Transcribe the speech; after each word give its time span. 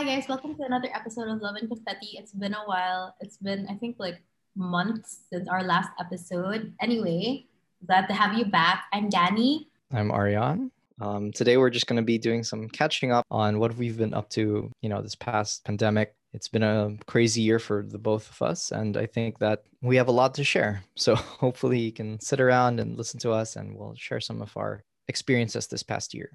Hi 0.00 0.16
guys, 0.16 0.28
welcome 0.30 0.54
to 0.56 0.62
another 0.62 0.88
episode 0.94 1.28
of 1.28 1.42
Love 1.42 1.56
and 1.56 1.68
Confetti. 1.68 2.16
It's 2.16 2.32
been 2.32 2.54
a 2.54 2.64
while. 2.64 3.14
It's 3.20 3.36
been 3.36 3.66
I 3.68 3.74
think 3.74 3.96
like 3.98 4.22
months 4.56 5.24
since 5.28 5.46
our 5.46 5.62
last 5.62 5.90
episode. 6.00 6.72
Anyway, 6.80 7.44
glad 7.86 8.06
to 8.06 8.14
have 8.14 8.32
you 8.32 8.46
back. 8.46 8.84
I'm 8.94 9.10
Danny. 9.10 9.68
I'm 9.92 10.10
Ariane. 10.10 10.70
Um, 11.02 11.32
today 11.32 11.58
we're 11.58 11.68
just 11.68 11.86
going 11.86 11.98
to 11.98 12.02
be 12.02 12.16
doing 12.16 12.42
some 12.44 12.66
catching 12.70 13.12
up 13.12 13.26
on 13.30 13.58
what 13.58 13.76
we've 13.76 13.98
been 13.98 14.14
up 14.14 14.30
to, 14.30 14.72
you 14.80 14.88
know, 14.88 15.02
this 15.02 15.14
past 15.14 15.66
pandemic. 15.66 16.14
It's 16.32 16.48
been 16.48 16.62
a 16.62 16.96
crazy 17.04 17.42
year 17.42 17.58
for 17.58 17.84
the 17.86 17.98
both 17.98 18.30
of 18.30 18.40
us, 18.40 18.70
and 18.70 18.96
I 18.96 19.04
think 19.04 19.38
that 19.40 19.64
we 19.82 19.96
have 19.96 20.08
a 20.08 20.12
lot 20.12 20.32
to 20.36 20.44
share. 20.44 20.82
So 20.96 21.14
hopefully 21.14 21.78
you 21.78 21.92
can 21.92 22.18
sit 22.20 22.40
around 22.40 22.80
and 22.80 22.96
listen 22.96 23.20
to 23.20 23.32
us, 23.32 23.56
and 23.56 23.76
we'll 23.76 23.96
share 23.96 24.20
some 24.20 24.40
of 24.40 24.56
our 24.56 24.82
experiences 25.08 25.66
this 25.66 25.82
past 25.82 26.14
year. 26.14 26.30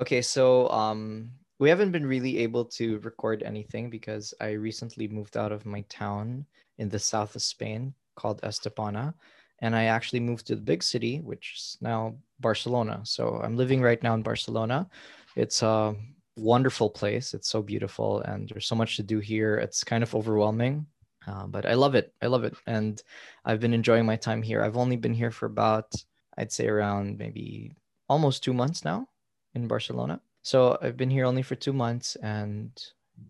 Okay, 0.00 0.22
so 0.22 0.68
um, 0.70 1.32
we 1.58 1.68
haven't 1.68 1.92
been 1.92 2.06
really 2.06 2.38
able 2.38 2.64
to 2.64 2.98
record 3.00 3.42
anything 3.42 3.90
because 3.90 4.32
I 4.40 4.52
recently 4.52 5.08
moved 5.08 5.36
out 5.36 5.52
of 5.52 5.66
my 5.66 5.82
town 5.88 6.46
in 6.78 6.88
the 6.88 6.98
south 6.98 7.34
of 7.34 7.42
Spain 7.42 7.94
called 8.14 8.40
Estepona. 8.42 9.14
And 9.60 9.74
I 9.74 9.84
actually 9.84 10.20
moved 10.20 10.46
to 10.46 10.54
the 10.54 10.62
big 10.62 10.84
city, 10.84 11.18
which 11.18 11.54
is 11.56 11.78
now 11.80 12.14
Barcelona. 12.38 13.00
So 13.02 13.40
I'm 13.42 13.56
living 13.56 13.82
right 13.82 14.00
now 14.02 14.14
in 14.14 14.22
Barcelona. 14.22 14.88
It's 15.34 15.62
a 15.62 15.96
wonderful 16.36 16.88
place. 16.88 17.34
It's 17.34 17.48
so 17.48 17.60
beautiful, 17.60 18.20
and 18.20 18.48
there's 18.48 18.66
so 18.66 18.76
much 18.76 18.96
to 18.96 19.02
do 19.02 19.18
here. 19.18 19.56
It's 19.56 19.82
kind 19.82 20.04
of 20.04 20.14
overwhelming, 20.14 20.86
uh, 21.26 21.46
but 21.48 21.66
I 21.66 21.74
love 21.74 21.96
it. 21.96 22.12
I 22.22 22.26
love 22.26 22.44
it. 22.44 22.54
And 22.66 23.02
I've 23.44 23.58
been 23.58 23.74
enjoying 23.74 24.06
my 24.06 24.16
time 24.16 24.42
here. 24.42 24.62
I've 24.62 24.76
only 24.76 24.96
been 24.96 25.14
here 25.14 25.32
for 25.32 25.46
about, 25.46 25.92
I'd 26.36 26.52
say, 26.52 26.68
around 26.68 27.18
maybe 27.18 27.74
almost 28.08 28.44
two 28.44 28.54
months 28.54 28.84
now 28.84 29.08
in 29.54 29.66
Barcelona. 29.66 30.20
So 30.42 30.78
I've 30.80 30.96
been 30.96 31.10
here 31.10 31.24
only 31.24 31.42
for 31.42 31.54
two 31.54 31.72
months, 31.72 32.16
and 32.16 32.70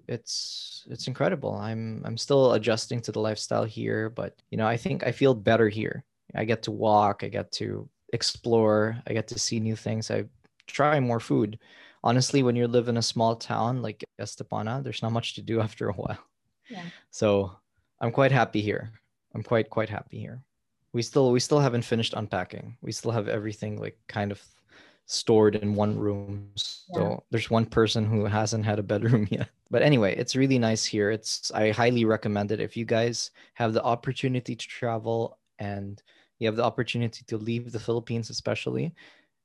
it's 0.06 0.86
it's 0.90 1.06
incredible. 1.06 1.54
I'm 1.54 2.02
I'm 2.04 2.16
still 2.16 2.52
adjusting 2.52 3.00
to 3.02 3.12
the 3.12 3.20
lifestyle 3.20 3.64
here, 3.64 4.10
but 4.10 4.40
you 4.50 4.58
know, 4.58 4.66
I 4.66 4.76
think 4.76 5.06
I 5.06 5.12
feel 5.12 5.34
better 5.34 5.68
here. 5.68 6.04
I 6.34 6.44
get 6.44 6.62
to 6.64 6.70
walk, 6.70 7.24
I 7.24 7.28
get 7.28 7.50
to 7.52 7.88
explore, 8.12 9.02
I 9.06 9.12
get 9.12 9.28
to 9.28 9.38
see 9.38 9.60
new 9.60 9.76
things. 9.76 10.10
I 10.10 10.24
try 10.66 11.00
more 11.00 11.20
food. 11.20 11.58
Honestly, 12.04 12.42
when 12.42 12.54
you 12.54 12.68
live 12.68 12.88
in 12.88 12.98
a 12.98 13.02
small 13.02 13.34
town 13.34 13.82
like 13.82 14.04
Estepona, 14.20 14.82
there's 14.82 15.02
not 15.02 15.12
much 15.12 15.34
to 15.34 15.42
do 15.42 15.60
after 15.66 15.88
a 15.88 15.94
while. 15.94 16.18
Yeah. 16.68 16.84
So 17.10 17.52
I'm 18.00 18.12
quite 18.12 18.32
happy 18.32 18.60
here. 18.60 18.92
I'm 19.34 19.42
quite 19.42 19.70
quite 19.70 19.88
happy 19.88 20.18
here. 20.18 20.42
We 20.92 21.02
still 21.02 21.32
we 21.32 21.40
still 21.40 21.60
haven't 21.60 21.82
finished 21.82 22.14
unpacking. 22.14 22.76
We 22.82 22.92
still 22.92 23.12
have 23.12 23.28
everything 23.28 23.78
like 23.78 23.98
kind 24.06 24.32
of 24.32 24.42
stored 25.08 25.56
in 25.56 25.74
one 25.74 25.98
room. 25.98 26.50
So 26.54 26.76
yeah. 26.94 27.16
there's 27.30 27.50
one 27.50 27.64
person 27.64 28.04
who 28.04 28.26
hasn't 28.26 28.64
had 28.64 28.78
a 28.78 28.82
bedroom 28.82 29.26
yet. 29.30 29.48
But 29.70 29.82
anyway, 29.82 30.14
it's 30.14 30.36
really 30.36 30.58
nice 30.58 30.84
here. 30.84 31.10
It's 31.10 31.50
I 31.52 31.70
highly 31.70 32.04
recommend 32.04 32.52
it 32.52 32.60
if 32.60 32.76
you 32.76 32.84
guys 32.84 33.30
have 33.54 33.72
the 33.72 33.82
opportunity 33.82 34.54
to 34.54 34.66
travel 34.66 35.38
and 35.58 36.00
you 36.38 36.46
have 36.46 36.56
the 36.56 36.64
opportunity 36.64 37.24
to 37.26 37.38
leave 37.38 37.72
the 37.72 37.80
Philippines 37.80 38.30
especially. 38.30 38.94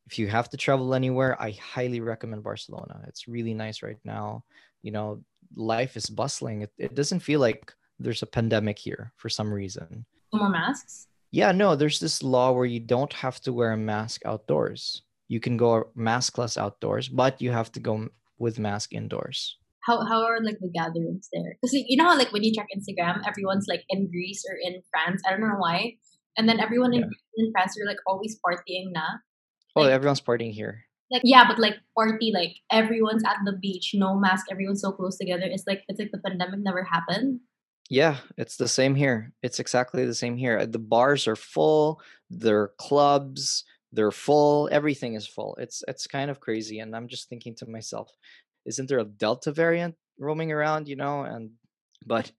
If 0.06 0.20
you 0.20 0.28
have 0.28 0.50
to 0.50 0.58
travel 0.58 0.94
anywhere, 0.94 1.42
I 1.42 1.52
highly 1.52 2.02
recommend 2.02 2.44
Barcelona. 2.44 3.02
It's 3.08 3.28
really 3.28 3.54
nice 3.54 3.82
right 3.82 4.00
now. 4.04 4.44
You 4.82 4.92
know, 4.92 5.24
life 5.56 5.96
is 5.96 6.08
bustling. 6.08 6.64
It, 6.64 6.74
it 6.78 6.94
doesn't 6.94 7.22
feel 7.22 7.40
like 7.40 7.74
there's 8.00 8.22
a 8.22 8.28
pandemic 8.28 8.78
here 8.78 9.14
for 9.16 9.30
some 9.30 9.52
reason. 9.52 10.06
No 10.34 10.40
more 10.40 10.50
masks? 10.50 11.08
Yeah, 11.32 11.54
no, 11.54 11.78
there's 11.78 12.02
this 12.02 12.22
law 12.22 12.52
where 12.52 12.66
you 12.66 12.82
don't 12.82 13.14
have 13.14 13.40
to 13.42 13.54
wear 13.54 13.72
a 13.72 13.78
mask 13.78 14.26
outdoors 14.26 15.04
you 15.34 15.40
can 15.40 15.58
go 15.58 15.90
maskless 15.98 16.58
outdoors, 16.58 17.10
but 17.10 17.42
you 17.42 17.50
have 17.50 17.72
to 17.72 17.80
go 17.80 18.08
with 18.38 18.60
mask 18.60 18.94
indoors. 18.94 19.58
How 19.82 20.06
how 20.06 20.22
are 20.24 20.38
like 20.46 20.60
the 20.62 20.70
gatherings 20.70 21.28
there? 21.34 21.58
Because 21.58 21.74
you 21.74 21.98
know 21.98 22.06
how 22.10 22.18
like 22.18 22.32
when 22.32 22.44
you 22.44 22.54
check 22.54 22.68
Instagram, 22.70 23.26
everyone's 23.28 23.66
like 23.68 23.84
in 23.90 24.10
Greece 24.14 24.46
or 24.48 24.56
in 24.62 24.82
France. 24.92 25.22
I 25.26 25.32
don't 25.32 25.42
know 25.42 25.58
why, 25.58 25.98
and 26.38 26.48
then 26.48 26.60
everyone 26.60 26.94
in, 26.94 27.02
yeah. 27.02 27.44
in 27.44 27.52
France 27.52 27.74
are 27.82 27.90
like 27.90 27.98
always 28.06 28.38
partying 28.46 28.94
na. 28.94 29.08
Oh, 29.76 29.82
like, 29.82 29.90
oh, 29.90 29.96
everyone's 29.98 30.22
partying 30.22 30.54
here. 30.54 30.86
Like 31.12 31.24
yeah, 31.26 31.48
but 31.48 31.58
like 31.58 31.78
party 31.98 32.32
like 32.32 32.54
everyone's 32.72 33.26
at 33.26 33.42
the 33.44 33.58
beach, 33.60 33.92
no 33.96 34.16
mask, 34.16 34.46
everyone's 34.52 34.82
so 34.82 34.92
close 34.92 35.18
together. 35.18 35.50
It's 35.50 35.66
like 35.66 35.82
it's 35.90 36.00
like 36.00 36.14
the 36.14 36.22
pandemic 36.22 36.62
never 36.62 36.84
happened. 36.84 37.42
Yeah, 37.90 38.18
it's 38.38 38.56
the 38.58 38.70
same 38.70 38.96
here. 38.96 39.34
It's 39.42 39.60
exactly 39.60 40.06
the 40.06 40.16
same 40.16 40.38
here. 40.38 40.66
The 40.66 40.80
bars 40.80 41.28
are 41.28 41.36
full. 41.36 42.02
There 42.30 42.62
are 42.62 42.74
clubs 42.78 43.66
they're 43.94 44.12
full 44.12 44.68
everything 44.72 45.14
is 45.14 45.26
full 45.26 45.56
it's 45.60 45.84
it's 45.88 46.08
kind 46.08 46.30
of 46.30 46.40
crazy 46.40 46.80
and 46.80 46.96
i'm 46.96 47.08
just 47.08 47.30
thinking 47.30 47.56
to 47.56 47.66
myself 47.70 48.12
isn't 48.66 48.90
there 48.90 49.00
a 49.00 49.06
delta 49.06 49.52
variant 49.52 49.96
roaming 50.20 50.52
around 50.52 50.88
you 50.88 50.96
know? 50.96 51.22
and 51.24 51.52
but 52.06 52.32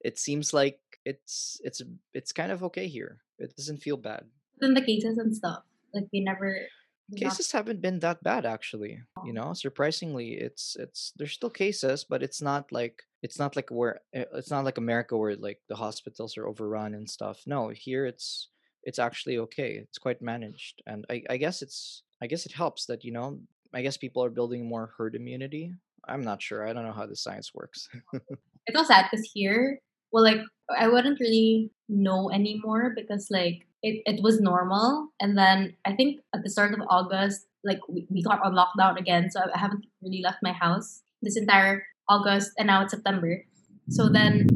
it 0.00 0.18
seems 0.18 0.54
like 0.54 0.80
it's 1.04 1.60
it's 1.64 1.82
it's 2.14 2.32
kind 2.32 2.52
of 2.52 2.62
okay 2.62 2.88
here 2.88 3.18
it 3.40 3.56
doesn't 3.56 3.78
feel 3.78 3.96
bad. 3.96 4.24
Then 4.60 4.74
the 4.74 4.82
cases 4.82 5.18
and 5.18 5.34
stuff 5.34 5.62
like 5.94 6.04
they 6.12 6.20
never 6.20 6.56
cases 7.16 7.52
not... 7.52 7.58
haven't 7.58 7.80
been 7.80 7.98
that 7.98 8.22
bad 8.22 8.46
actually 8.46 9.00
you 9.24 9.32
know 9.32 9.52
surprisingly 9.52 10.34
it's 10.34 10.76
it's 10.78 11.12
there's 11.16 11.32
still 11.32 11.50
cases 11.50 12.04
but 12.04 12.22
it's 12.22 12.40
not 12.40 12.70
like 12.70 13.02
it's 13.22 13.38
not 13.38 13.56
like 13.56 13.68
where 13.70 14.00
eh, 14.14 14.24
it's 14.34 14.50
not 14.50 14.64
like 14.64 14.78
america 14.78 15.16
where 15.16 15.34
like 15.34 15.58
the 15.68 15.74
hospitals 15.74 16.36
are 16.36 16.46
overrun 16.46 16.94
and 16.94 17.10
stuff 17.10 17.40
no 17.46 17.68
here 17.70 18.06
it's 18.06 18.50
it's 18.84 18.98
actually 18.98 19.38
okay. 19.38 19.80
It's 19.82 19.98
quite 19.98 20.22
managed, 20.22 20.82
and 20.86 21.04
I, 21.10 21.22
I 21.30 21.36
guess 21.36 21.62
it's 21.62 22.02
I 22.22 22.26
guess 22.26 22.46
it 22.46 22.52
helps 22.52 22.86
that 22.86 23.04
you 23.04 23.12
know 23.12 23.40
I 23.74 23.82
guess 23.82 23.96
people 23.96 24.24
are 24.24 24.30
building 24.30 24.68
more 24.68 24.92
herd 24.96 25.14
immunity. 25.14 25.72
I'm 26.08 26.24
not 26.24 26.42
sure. 26.42 26.66
I 26.66 26.72
don't 26.72 26.84
know 26.84 26.92
how 26.92 27.06
the 27.06 27.16
science 27.16 27.52
works. 27.54 27.88
it's 28.66 28.76
all 28.76 28.84
sad 28.84 29.06
because 29.10 29.30
here, 29.32 29.78
well, 30.12 30.24
like 30.24 30.40
I 30.76 30.88
wouldn't 30.88 31.20
really 31.20 31.70
know 31.88 32.30
anymore 32.30 32.92
because 32.96 33.28
like 33.30 33.66
it, 33.82 34.02
it 34.06 34.22
was 34.22 34.40
normal, 34.40 35.08
and 35.20 35.36
then 35.36 35.76
I 35.84 35.94
think 35.94 36.20
at 36.34 36.42
the 36.42 36.50
start 36.50 36.74
of 36.74 36.80
August, 36.88 37.46
like 37.64 37.80
we, 37.88 38.06
we 38.10 38.22
got 38.22 38.42
on 38.42 38.54
lockdown 38.54 38.98
again, 38.98 39.30
so 39.30 39.40
I 39.54 39.58
haven't 39.58 39.84
really 40.02 40.22
left 40.22 40.38
my 40.42 40.52
house 40.52 41.02
this 41.22 41.36
entire 41.36 41.84
August, 42.08 42.52
and 42.58 42.66
now 42.66 42.82
it's 42.82 42.92
September. 42.92 43.44
So 43.88 44.08
then 44.08 44.46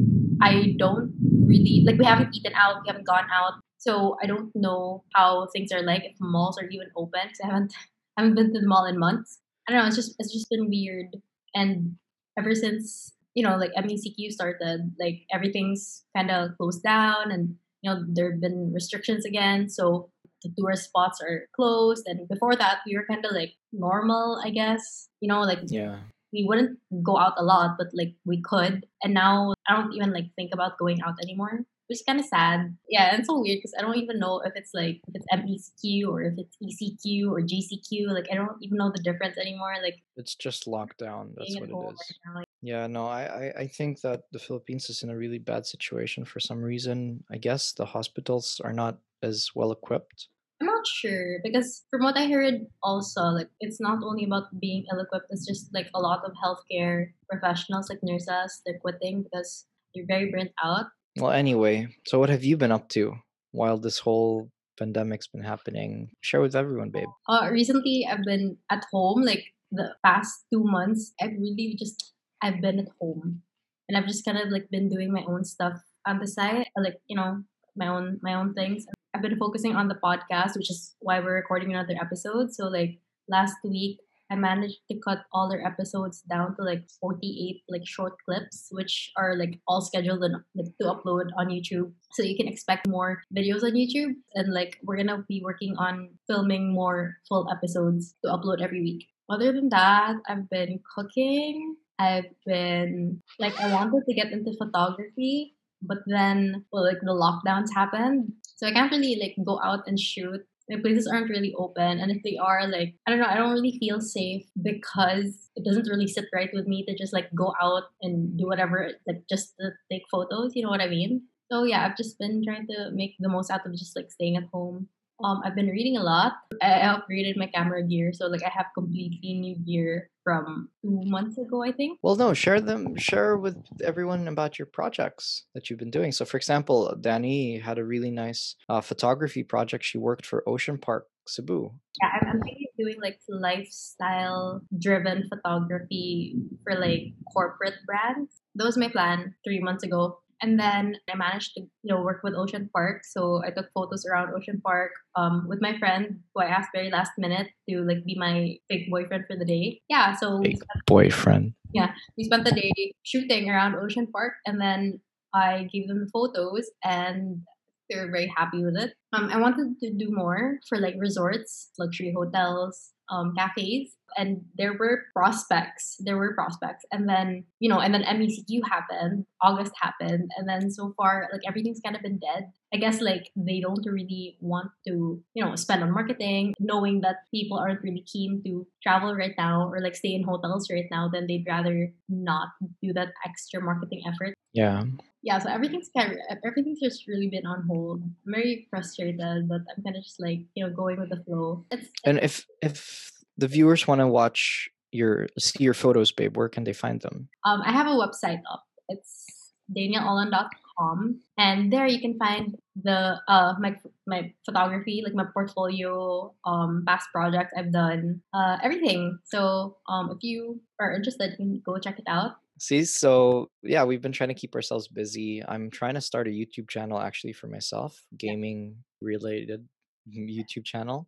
I 0.41 0.75
don't 0.77 1.13
really 1.45 1.83
like 1.85 1.97
we 1.97 2.05
haven't 2.05 2.35
eaten 2.35 2.53
out, 2.55 2.81
we 2.83 2.87
haven't 2.87 3.05
gone 3.05 3.27
out 3.31 3.53
so 3.85 4.17
I 4.21 4.25
don't 4.25 4.51
know 4.55 5.03
how 5.13 5.47
things 5.53 5.71
are 5.71 5.83
like 5.83 6.03
if 6.03 6.15
malls 6.19 6.57
are 6.57 6.67
even 6.69 6.87
open 6.95 7.21
because 7.23 7.39
I 7.43 7.47
haven't 7.47 7.73
I 8.17 8.21
haven't 8.21 8.35
been 8.35 8.53
to 8.53 8.59
the 8.59 8.67
mall 8.67 8.85
in 8.85 8.97
months. 8.97 9.39
I 9.67 9.71
don't 9.71 9.81
know. 9.81 9.87
It's 9.87 9.95
just 9.95 10.15
it's 10.19 10.33
just 10.33 10.49
been 10.49 10.69
weird, 10.69 11.17
and 11.53 11.95
ever 12.37 12.53
since 12.55 13.13
you 13.33 13.43
know 13.43 13.57
like 13.57 13.71
MECQ 13.77 14.31
started, 14.31 14.93
like 14.99 15.21
everything's 15.31 16.03
kind 16.15 16.31
of 16.31 16.57
closed 16.57 16.83
down, 16.83 17.31
and 17.31 17.55
you 17.81 17.91
know 17.91 18.03
there've 18.07 18.41
been 18.41 18.71
restrictions 18.73 19.25
again. 19.25 19.69
So 19.69 20.09
the 20.43 20.51
tourist 20.57 20.85
spots 20.85 21.21
are 21.21 21.47
closed, 21.55 22.03
and 22.07 22.27
before 22.27 22.55
that 22.55 22.79
we 22.85 22.95
were 22.95 23.05
kind 23.09 23.25
of 23.25 23.31
like 23.31 23.53
normal, 23.71 24.41
I 24.43 24.49
guess. 24.49 25.09
You 25.21 25.29
know, 25.29 25.41
like 25.41 25.59
yeah. 25.67 25.99
We 26.33 26.43
wouldn't 26.43 26.79
go 27.01 27.17
out 27.17 27.35
a 27.37 27.43
lot, 27.43 27.77
but 27.77 27.87
like 27.93 28.15
we 28.25 28.41
could. 28.41 28.85
And 29.01 29.13
now 29.13 29.53
I 29.69 29.77
don't 29.77 29.93
even 29.93 30.11
like 30.11 30.35
think 30.35 30.51
about 30.53 30.77
going 30.77 30.99
out 31.01 31.15
anymore 31.23 31.63
which 31.87 31.99
is 31.99 32.03
kind 32.07 32.19
of 32.19 32.25
sad. 32.25 32.75
Yeah, 32.89 33.13
and 33.13 33.25
so 33.25 33.39
weird 33.39 33.57
because 33.57 33.73
I 33.77 33.81
don't 33.81 33.97
even 33.97 34.19
know 34.19 34.41
if 34.43 34.53
it's 34.55 34.71
like 34.73 35.01
if 35.07 35.13
it's 35.15 35.27
MECQ 35.33 36.07
or 36.07 36.23
if 36.23 36.33
it's 36.37 36.57
ECQ 36.57 37.29
or 37.29 37.41
GCQ. 37.41 38.13
Like 38.13 38.27
I 38.31 38.35
don't 38.35 38.57
even 38.61 38.77
know 38.77 38.91
the 38.93 39.03
difference 39.03 39.37
anymore. 39.37 39.75
Like 39.81 40.01
it's 40.17 40.35
just 40.35 40.65
lockdown. 40.65 41.33
That's 41.35 41.55
what 41.55 41.69
it 41.69 41.71
is. 41.71 42.15
Right 42.25 42.35
like, 42.35 42.47
yeah, 42.61 42.87
no, 42.87 43.05
I, 43.05 43.23
I 43.23 43.53
I 43.59 43.67
think 43.67 44.01
that 44.01 44.23
the 44.31 44.39
Philippines 44.39 44.89
is 44.89 45.03
in 45.03 45.09
a 45.09 45.17
really 45.17 45.39
bad 45.39 45.65
situation 45.65 46.25
for 46.25 46.39
some 46.39 46.61
reason. 46.61 47.23
I 47.31 47.37
guess 47.37 47.73
the 47.73 47.85
hospitals 47.85 48.59
are 48.63 48.73
not 48.73 48.97
as 49.21 49.51
well 49.53 49.71
equipped. 49.71 50.29
I'm 50.61 50.67
not 50.67 50.87
sure 50.87 51.39
because 51.43 51.83
from 51.91 52.03
what 52.03 52.17
I 52.17 52.27
heard, 52.27 52.65
also 52.81 53.21
like 53.29 53.49
it's 53.59 53.79
not 53.79 54.01
only 54.01 54.25
about 54.25 54.57
being 54.59 54.85
ill-equipped. 54.91 55.27
It's 55.29 55.45
just 55.45 55.73
like 55.73 55.89
a 55.93 55.99
lot 55.99 56.23
of 56.25 56.31
healthcare 56.41 57.11
professionals, 57.29 57.89
like 57.89 57.99
nurses, 58.01 58.61
they're 58.65 58.79
quitting 58.79 59.21
because 59.21 59.67
they're 59.93 60.07
very 60.07 60.31
burnt 60.31 60.51
out 60.63 60.87
well, 61.17 61.31
anyway, 61.31 61.87
so 62.05 62.19
what 62.19 62.29
have 62.29 62.43
you 62.43 62.57
been 62.57 62.71
up 62.71 62.89
to 62.89 63.15
while 63.51 63.77
this 63.77 63.99
whole 63.99 64.49
pandemic's 64.77 65.27
been 65.27 65.43
happening? 65.43 66.09
Share 66.21 66.41
with 66.41 66.55
everyone, 66.55 66.89
babe. 66.89 67.07
Uh, 67.27 67.49
recently, 67.51 68.07
I've 68.09 68.23
been 68.25 68.57
at 68.69 68.85
home. 68.91 69.21
Like 69.21 69.53
the 69.71 69.95
past 70.03 70.45
two 70.51 70.63
months, 70.63 71.13
I've 71.21 71.31
really 71.31 71.75
just 71.77 72.13
I've 72.41 72.61
been 72.61 72.79
at 72.79 72.89
home, 72.99 73.41
and 73.87 73.97
I've 73.97 74.07
just 74.07 74.25
kind 74.25 74.37
of 74.37 74.49
like 74.49 74.69
been 74.69 74.89
doing 74.89 75.11
my 75.11 75.23
own 75.27 75.45
stuff 75.45 75.81
on 76.05 76.19
the 76.19 76.27
side, 76.27 76.67
like 76.77 76.99
you 77.07 77.15
know 77.15 77.43
my 77.75 77.87
own 77.87 78.19
my 78.21 78.33
own 78.33 78.53
things. 78.53 78.85
I've 79.13 79.21
been 79.21 79.37
focusing 79.37 79.75
on 79.75 79.87
the 79.87 79.95
podcast, 79.95 80.57
which 80.57 80.69
is 80.69 80.95
why 80.99 81.19
we're 81.21 81.35
recording 81.35 81.71
another 81.71 81.95
episode. 81.99 82.53
So 82.53 82.67
like 82.67 82.99
last 83.29 83.55
week, 83.63 83.99
I 84.35 84.37
managed 84.37 84.79
to 84.91 84.99
cut 84.99 85.19
all 85.31 85.47
their 85.47 85.65
episodes 85.65 86.21
down 86.27 86.55
to 86.57 86.63
like 86.63 86.83
48 86.99 87.63
like 87.69 87.87
short 87.87 88.13
clips, 88.25 88.67
which 88.71 89.11
are 89.15 89.37
like 89.37 89.59
all 89.67 89.79
scheduled 89.79 90.23
and, 90.23 90.35
like, 90.55 90.67
to 90.81 90.87
upload 90.87 91.31
on 91.37 91.47
YouTube. 91.47 91.93
So 92.11 92.23
you 92.23 92.35
can 92.35 92.47
expect 92.47 92.87
more 92.87 93.23
videos 93.35 93.63
on 93.63 93.79
YouTube. 93.79 94.15
And 94.33 94.53
like 94.53 94.77
we're 94.83 94.97
gonna 94.97 95.23
be 95.27 95.41
working 95.43 95.75
on 95.77 96.09
filming 96.27 96.73
more 96.73 97.15
full 97.29 97.47
episodes 97.49 98.15
to 98.23 98.31
upload 98.31 98.61
every 98.61 98.81
week. 98.81 99.07
Other 99.29 99.53
than 99.53 99.69
that, 99.69 100.15
I've 100.27 100.49
been 100.49 100.79
cooking. 100.83 101.77
I've 101.97 102.27
been 102.45 103.23
like 103.39 103.57
I 103.59 103.71
wanted 103.71 104.03
to 104.05 104.13
get 104.13 104.33
into 104.33 104.51
photography, 104.59 105.55
but 105.81 105.99
then 106.07 106.65
well, 106.73 106.83
like 106.83 106.99
the 106.99 107.15
lockdowns 107.15 107.71
happened, 107.73 108.33
so 108.57 108.67
I 108.67 108.73
can't 108.73 108.91
really 108.91 109.15
like 109.15 109.35
go 109.45 109.61
out 109.63 109.87
and 109.87 109.97
shoot. 109.97 110.43
The 110.67 110.77
places 110.79 111.07
aren't 111.07 111.29
really 111.29 111.53
open, 111.57 111.99
and 111.99 112.11
if 112.11 112.23
they 112.23 112.37
are, 112.37 112.67
like 112.67 112.95
I 113.05 113.11
don't 113.11 113.19
know, 113.19 113.29
I 113.29 113.35
don't 113.35 113.53
really 113.53 113.77
feel 113.79 114.01
safe 114.01 114.45
because 114.61 115.49
it 115.55 115.63
doesn't 115.63 115.87
really 115.87 116.07
sit 116.07 116.25
right 116.33 116.49
with 116.53 116.65
me 116.67 116.83
to 116.85 116.97
just 116.97 117.13
like 117.13 117.29
go 117.35 117.53
out 117.61 117.83
and 118.01 118.37
do 118.37 118.47
whatever, 118.47 118.91
like 119.07 119.23
just 119.29 119.53
to 119.59 119.71
take 119.91 120.03
photos. 120.09 120.55
You 120.55 120.63
know 120.63 120.69
what 120.69 120.81
I 120.81 120.89
mean? 120.89 121.23
So 121.51 121.63
yeah, 121.63 121.85
I've 121.85 121.97
just 121.97 122.17
been 122.17 122.43
trying 122.43 122.65
to 122.67 122.89
make 122.91 123.15
the 123.19 123.29
most 123.29 123.51
out 123.51 123.65
of 123.65 123.73
just 123.73 123.95
like 123.95 124.11
staying 124.11 124.37
at 124.37 124.49
home 124.51 124.89
um, 125.23 125.41
I've 125.45 125.55
been 125.55 125.69
reading 125.69 125.97
a 125.97 126.03
lot. 126.03 126.33
I 126.61 126.91
upgraded 126.91 127.37
my 127.37 127.47
camera 127.47 127.83
gear, 127.83 128.11
so 128.13 128.27
like 128.27 128.43
I 128.43 128.49
have 128.49 128.67
completely 128.75 129.39
new 129.39 129.55
gear 129.55 130.09
from 130.25 130.69
two 130.81 130.99
months 131.05 131.37
ago, 131.37 131.63
I 131.63 131.71
think. 131.71 131.99
Well, 132.01 132.17
no, 132.17 132.33
share 132.33 132.59
them, 132.59 132.97
share 132.97 133.37
with 133.37 133.55
everyone 133.83 134.27
about 134.27 134.57
your 134.59 134.65
projects 134.65 135.45
that 135.53 135.69
you've 135.69 135.79
been 135.79 135.91
doing. 135.91 136.11
So, 136.11 136.25
for 136.25 136.35
example, 136.35 136.93
Danny 136.99 137.59
had 137.59 137.77
a 137.77 137.85
really 137.85 138.11
nice 138.11 138.55
uh, 138.67 138.81
photography 138.81 139.43
project. 139.43 139.85
She 139.85 139.99
worked 139.99 140.25
for 140.25 140.43
Ocean 140.49 140.79
Park 140.79 141.05
Cebu. 141.27 141.71
Yeah, 142.01 142.09
I'm, 142.19 142.27
I'm 142.27 142.41
thinking 142.41 142.65
doing 142.77 142.97
like 143.01 143.19
lifestyle 143.29 144.61
driven 144.79 145.29
photography 145.29 146.35
for 146.63 146.75
like 146.77 147.13
corporate 147.31 147.75
brands. 147.85 148.31
That 148.55 148.65
was 148.65 148.77
my 148.77 148.89
plan 148.89 149.35
three 149.45 149.59
months 149.59 149.83
ago. 149.83 150.19
And 150.41 150.59
then 150.59 150.97
I 151.11 151.15
managed 151.15 151.53
to, 151.55 151.61
you 151.61 151.93
know, 151.93 152.01
work 152.01 152.21
with 152.23 152.33
Ocean 152.35 152.69
Park. 152.73 153.03
So 153.05 153.41
I 153.45 153.51
took 153.51 153.67
photos 153.73 154.05
around 154.05 154.33
Ocean 154.33 154.61
Park 154.63 154.91
um, 155.15 155.45
with 155.47 155.61
my 155.61 155.77
friend 155.77 156.19
who 156.33 156.41
I 156.41 156.47
asked 156.47 156.69
very 156.73 156.91
last 156.91 157.11
minute 157.17 157.47
to 157.69 157.81
like 157.83 158.03
be 158.05 158.15
my 158.19 158.57
fake 158.69 158.89
boyfriend 158.89 159.25
for 159.27 159.37
the 159.37 159.45
day. 159.45 159.81
Yeah, 159.89 160.15
so 160.15 160.41
fake 160.43 160.61
boyfriend. 160.87 161.53
Yeah, 161.73 161.91
we 162.17 162.25
spent 162.25 162.45
the 162.45 162.51
day 162.51 162.93
shooting 163.03 163.49
around 163.49 163.75
Ocean 163.75 164.07
Park, 164.07 164.33
and 164.45 164.59
then 164.59 164.99
I 165.33 165.67
gave 165.71 165.87
them 165.87 165.99
the 165.99 166.09
photos, 166.11 166.69
and 166.83 167.41
they 167.89 167.99
were 167.99 168.11
very 168.11 168.31
happy 168.35 168.63
with 168.63 168.77
it. 168.77 168.93
Um, 169.13 169.29
I 169.31 169.37
wanted 169.39 169.79
to 169.79 169.93
do 169.93 170.09
more 170.09 170.59
for 170.67 170.79
like 170.79 170.95
resorts, 170.97 171.71
luxury 171.77 172.13
hotels, 172.15 172.91
um, 173.09 173.33
cafes 173.37 173.95
and 174.17 174.41
there 174.57 174.73
were 174.73 175.03
prospects 175.13 175.97
there 175.99 176.17
were 176.17 176.33
prospects. 176.33 176.85
And 176.91 177.07
then 177.07 177.45
you 177.59 177.69
know 177.69 177.79
and 177.79 177.93
then 177.93 178.03
MECQ 178.03 178.61
happened 178.69 179.25
August 179.41 179.73
happened 179.81 180.29
and 180.37 180.47
then 180.47 180.71
so 180.71 180.93
far 180.97 181.27
like 181.31 181.41
everything's 181.47 181.81
kind 181.81 181.95
of 181.95 182.01
been 182.01 182.19
dead. 182.19 182.51
I 182.73 182.77
guess 182.77 183.01
like 183.01 183.29
they 183.35 183.59
don't 183.59 183.85
really 183.85 184.37
want 184.41 184.71
to 184.87 185.21
you 185.33 185.43
know 185.43 185.55
spend 185.55 185.83
on 185.83 185.93
marketing 185.93 186.53
knowing 186.59 187.01
that 187.01 187.17
people 187.31 187.57
aren't 187.57 187.83
really 187.83 188.05
keen 188.11 188.41
to 188.45 188.67
travel 188.83 189.15
right 189.15 189.35
now 189.37 189.67
or 189.69 189.79
like 189.79 189.95
stay 189.95 190.13
in 190.13 190.23
hotels 190.23 190.69
right 190.71 190.85
now 190.91 191.09
then 191.11 191.25
they'd 191.27 191.45
rather 191.47 191.91
not 192.09 192.49
do 192.81 192.93
that 192.93 193.09
extra 193.25 193.61
marketing 193.61 194.01
effort. 194.07 194.33
Yeah 194.53 194.83
yeah 195.25 195.37
so 195.39 195.49
everything's 195.49 195.89
kind 195.97 196.13
of 196.13 196.37
everything's 196.45 196.79
just 196.79 197.07
really 197.07 197.27
been 197.27 197.45
on 197.45 197.65
hold 197.67 198.01
I'm 198.01 198.15
very 198.25 198.67
frustrated 198.69 199.49
but 199.49 199.61
I'm 199.67 199.83
kind 199.83 199.97
of 199.97 200.03
just 200.03 200.21
like 200.21 200.39
you 200.55 200.63
know 200.63 200.71
going 200.71 200.99
with 200.99 201.09
the 201.09 201.21
flow 201.25 201.65
it's, 201.71 201.89
and 202.05 202.19
if 202.23 202.45
if 202.61 203.11
the 203.37 203.47
viewers 203.47 203.87
want 203.87 203.99
to 203.99 204.07
watch 204.07 204.69
your 204.95 205.27
see 205.37 205.63
your 205.63 205.73
photos, 205.73 206.11
babe, 206.11 206.37
where 206.37 206.49
can 206.49 206.63
they 206.63 206.73
find 206.73 207.01
them? 207.01 207.27
Um, 207.43 207.61
I 207.63 207.71
have 207.71 207.87
a 207.87 207.91
website 207.91 208.41
up. 208.51 208.63
It's 208.87 209.53
danielollan.com, 209.75 211.19
and 211.37 211.73
there 211.73 211.85
you 211.85 211.99
can 211.99 212.17
find 212.17 212.55
the 212.81 213.19
uh 213.27 213.53
my 213.59 213.75
my 214.07 214.33
photography, 214.45 215.01
like 215.03 215.13
my 215.13 215.25
portfolio, 215.33 216.33
um, 216.45 216.83
past 216.87 217.09
projects 217.11 217.53
I've 217.57 217.71
done, 217.71 218.21
uh, 218.33 218.57
everything. 218.63 219.19
So 219.25 219.77
um, 219.89 220.11
if 220.11 220.23
you 220.23 220.61
are 220.79 220.93
interested, 220.93 221.31
you 221.31 221.37
can 221.37 221.61
go 221.65 221.77
check 221.77 221.99
it 221.99 222.05
out. 222.07 222.37
See, 222.65 222.83
so 222.83 223.51
yeah, 223.61 223.83
we've 223.83 224.01
been 224.01 224.11
trying 224.11 224.29
to 224.29 224.41
keep 224.41 224.55
ourselves 224.55 224.87
busy. 224.87 225.43
I'm 225.47 225.69
trying 225.69 225.93
to 225.93 226.01
start 226.01 226.27
a 226.27 226.31
YouTube 226.31 226.67
channel 226.67 226.99
actually 226.99 227.33
for 227.33 227.45
myself, 227.45 228.01
gaming 228.17 228.77
related 229.01 229.67
YouTube 230.09 230.65
channel 230.65 231.07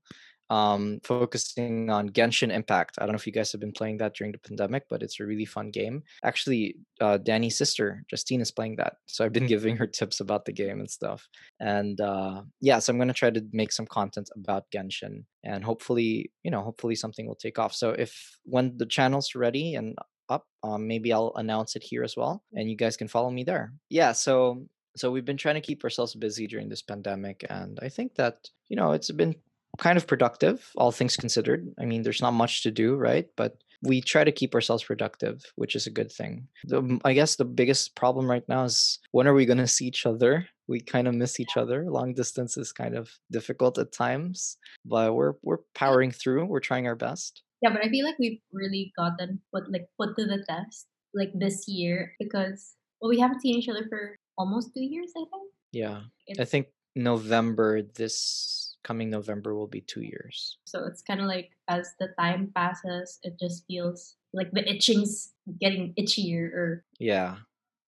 um, 0.49 0.99
focusing 1.03 1.89
on 1.89 2.09
Genshin 2.09 2.53
Impact. 2.53 2.97
I 2.99 3.05
don't 3.05 3.13
know 3.13 3.17
if 3.17 3.27
you 3.27 3.33
guys 3.33 3.51
have 3.51 3.61
been 3.61 3.71
playing 3.71 3.97
that 3.97 4.15
during 4.15 4.31
the 4.31 4.39
pandemic, 4.39 4.83
but 4.89 5.03
it's 5.03 5.19
a 5.19 5.25
really 5.25 5.45
fun 5.45 5.71
game. 5.71 6.03
Actually, 6.23 6.77
uh, 7.01 7.17
Danny's 7.17 7.57
sister, 7.57 8.03
Justine, 8.09 8.41
is 8.41 8.51
playing 8.51 8.77
that. 8.77 8.97
So 9.07 9.25
I've 9.25 9.33
been 9.33 9.47
giving 9.47 9.77
her 9.77 9.87
tips 9.87 10.19
about 10.19 10.45
the 10.45 10.53
game 10.53 10.79
and 10.79 10.89
stuff. 10.89 11.27
And 11.59 11.99
uh, 11.99 12.43
yeah, 12.61 12.79
so 12.79 12.91
I'm 12.91 12.97
going 12.97 13.09
to 13.09 13.13
try 13.13 13.29
to 13.29 13.45
make 13.51 13.71
some 13.71 13.87
content 13.87 14.29
about 14.35 14.65
Genshin 14.73 15.25
and 15.43 15.63
hopefully, 15.63 16.31
you 16.43 16.51
know, 16.51 16.61
hopefully 16.61 16.95
something 16.95 17.27
will 17.27 17.35
take 17.35 17.59
off. 17.59 17.73
So 17.73 17.89
if 17.91 18.39
when 18.43 18.77
the 18.77 18.85
channel's 18.85 19.35
ready 19.35 19.75
and 19.75 19.97
up, 20.29 20.45
um, 20.63 20.87
maybe 20.87 21.13
I'll 21.13 21.33
announce 21.35 21.75
it 21.75 21.83
here 21.83 22.03
as 22.03 22.15
well 22.15 22.43
and 22.53 22.69
you 22.69 22.75
guys 22.75 22.97
can 22.97 23.07
follow 23.07 23.29
me 23.29 23.43
there. 23.43 23.73
Yeah, 23.89 24.11
so 24.11 24.65
so 24.95 25.11
we've 25.11 25.25
been 25.25 25.37
trying 25.37 25.55
to 25.55 25.61
keep 25.61 25.83
ourselves 25.83 26.15
busy 26.15 26.47
during 26.47 26.69
this 26.69 26.81
pandemic 26.81 27.45
and 27.51 27.77
i 27.83 27.87
think 27.87 28.15
that 28.15 28.49
you 28.67 28.75
know 28.75 28.93
it's 28.93 29.11
been 29.11 29.35
kind 29.77 29.97
of 29.97 30.07
productive, 30.07 30.71
all 30.75 30.91
things 30.91 31.15
considered. 31.15 31.67
I 31.79 31.85
mean, 31.85 32.01
there's 32.01 32.21
not 32.21 32.31
much 32.31 32.63
to 32.63 32.71
do, 32.71 32.95
right? 32.95 33.27
But 33.35 33.57
we 33.83 34.01
try 34.01 34.23
to 34.23 34.31
keep 34.31 34.55
ourselves 34.55 34.83
productive, 34.83 35.43
which 35.55 35.75
is 35.75 35.85
a 35.85 35.91
good 35.91 36.11
thing. 36.11 36.47
The, 36.63 36.99
I 37.05 37.13
guess 37.13 37.35
the 37.35 37.45
biggest 37.45 37.95
problem 37.95 38.29
right 38.29 38.47
now 38.49 38.63
is 38.63 38.99
when 39.11 39.27
are 39.27 39.33
we 39.33 39.45
going 39.45 39.59
to 39.59 39.67
see 39.67 39.85
each 39.85 40.05
other? 40.05 40.47
We 40.67 40.81
kind 40.81 41.07
of 41.07 41.15
miss 41.15 41.39
each 41.39 41.55
other. 41.55 41.85
Long 41.89 42.13
distance 42.13 42.57
is 42.57 42.73
kind 42.73 42.95
of 42.95 43.09
difficult 43.31 43.77
at 43.77 43.93
times, 43.93 44.57
but 44.83 45.13
we're 45.13 45.33
we're 45.41 45.59
powering 45.75 46.11
through. 46.11 46.45
We're 46.45 46.59
trying 46.59 46.87
our 46.87 46.95
best. 46.95 47.43
Yeah, 47.61 47.71
but 47.71 47.83
I 47.83 47.89
feel 47.89 48.05
like 48.05 48.19
we've 48.19 48.39
really 48.51 48.93
gotten 48.97 49.41
put 49.53 49.71
like 49.71 49.89
put 49.99 50.15
to 50.17 50.25
the 50.25 50.45
test 50.47 50.87
like 51.13 51.31
this 51.33 51.67
year 51.67 52.13
because 52.19 52.75
well, 53.01 53.09
we 53.09 53.19
haven't 53.19 53.41
seen 53.41 53.57
each 53.57 53.69
other 53.69 53.85
for 53.89 54.15
almost 54.37 54.73
two 54.73 54.83
years. 54.83 55.11
I 55.17 55.25
think. 55.25 55.51
Yeah, 55.71 56.01
it's, 56.27 56.39
I 56.39 56.45
think 56.45 56.67
November 56.95 57.81
this 57.81 58.75
coming 58.83 59.09
November 59.09 59.53
will 59.55 59.67
be 59.67 59.81
two 59.81 60.01
years. 60.01 60.57
So 60.65 60.85
it's 60.85 61.01
kind 61.01 61.19
of 61.19 61.27
like 61.27 61.51
as 61.67 61.93
the 61.99 62.09
time 62.19 62.51
passes, 62.55 63.19
it 63.23 63.37
just 63.39 63.65
feels 63.67 64.15
like 64.33 64.51
the 64.51 64.63
itching's 64.63 65.33
getting 65.59 65.93
itchier. 65.99 66.47
Or 66.53 66.85
yeah, 66.99 67.37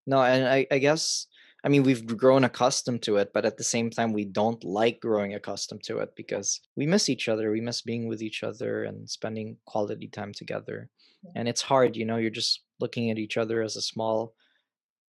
no, 0.06 0.21
and 0.21 0.48
I, 0.48 0.68
I 0.71 0.80
guess 0.80 1.27
I 1.64 1.70
mean 1.70 1.84
we've 1.84 2.06
grown 2.18 2.44
accustomed 2.46 3.02
to 3.04 3.18
it, 3.18 3.32
but 3.34 3.46
at 3.46 3.58
the 3.58 3.64
same 3.64 3.90
time 3.90 4.14
we 4.14 4.26
don't 4.26 4.64
like 4.64 5.02
growing 5.02 5.34
accustomed 5.34 5.84
to 5.84 6.00
it 6.00 6.16
because 6.16 6.62
we 6.76 6.86
miss 6.86 7.10
each 7.10 7.28
other. 7.28 7.52
We 7.52 7.62
miss 7.62 7.82
being 7.82 8.08
with 8.08 8.22
each 8.22 8.44
other 8.44 8.84
and 8.84 9.10
spending 9.10 9.58
quality 9.66 10.08
time 10.08 10.34
together. 10.34 10.90
And 11.36 11.48
it's 11.48 11.62
hard, 11.62 11.98
you 11.98 12.06
know. 12.06 12.18
You're 12.18 12.30
just 12.30 12.64
looking 12.80 13.12
at 13.12 13.18
each 13.18 13.38
other 13.38 13.62
as 13.62 13.76
a 13.76 13.81
small 13.81 14.33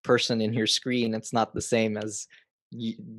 person 0.03 0.41
in 0.41 0.53
your 0.53 0.67
screen. 0.67 1.13
It's 1.13 1.33
not 1.33 1.53
the 1.53 1.61
same 1.61 1.97
as 1.97 2.25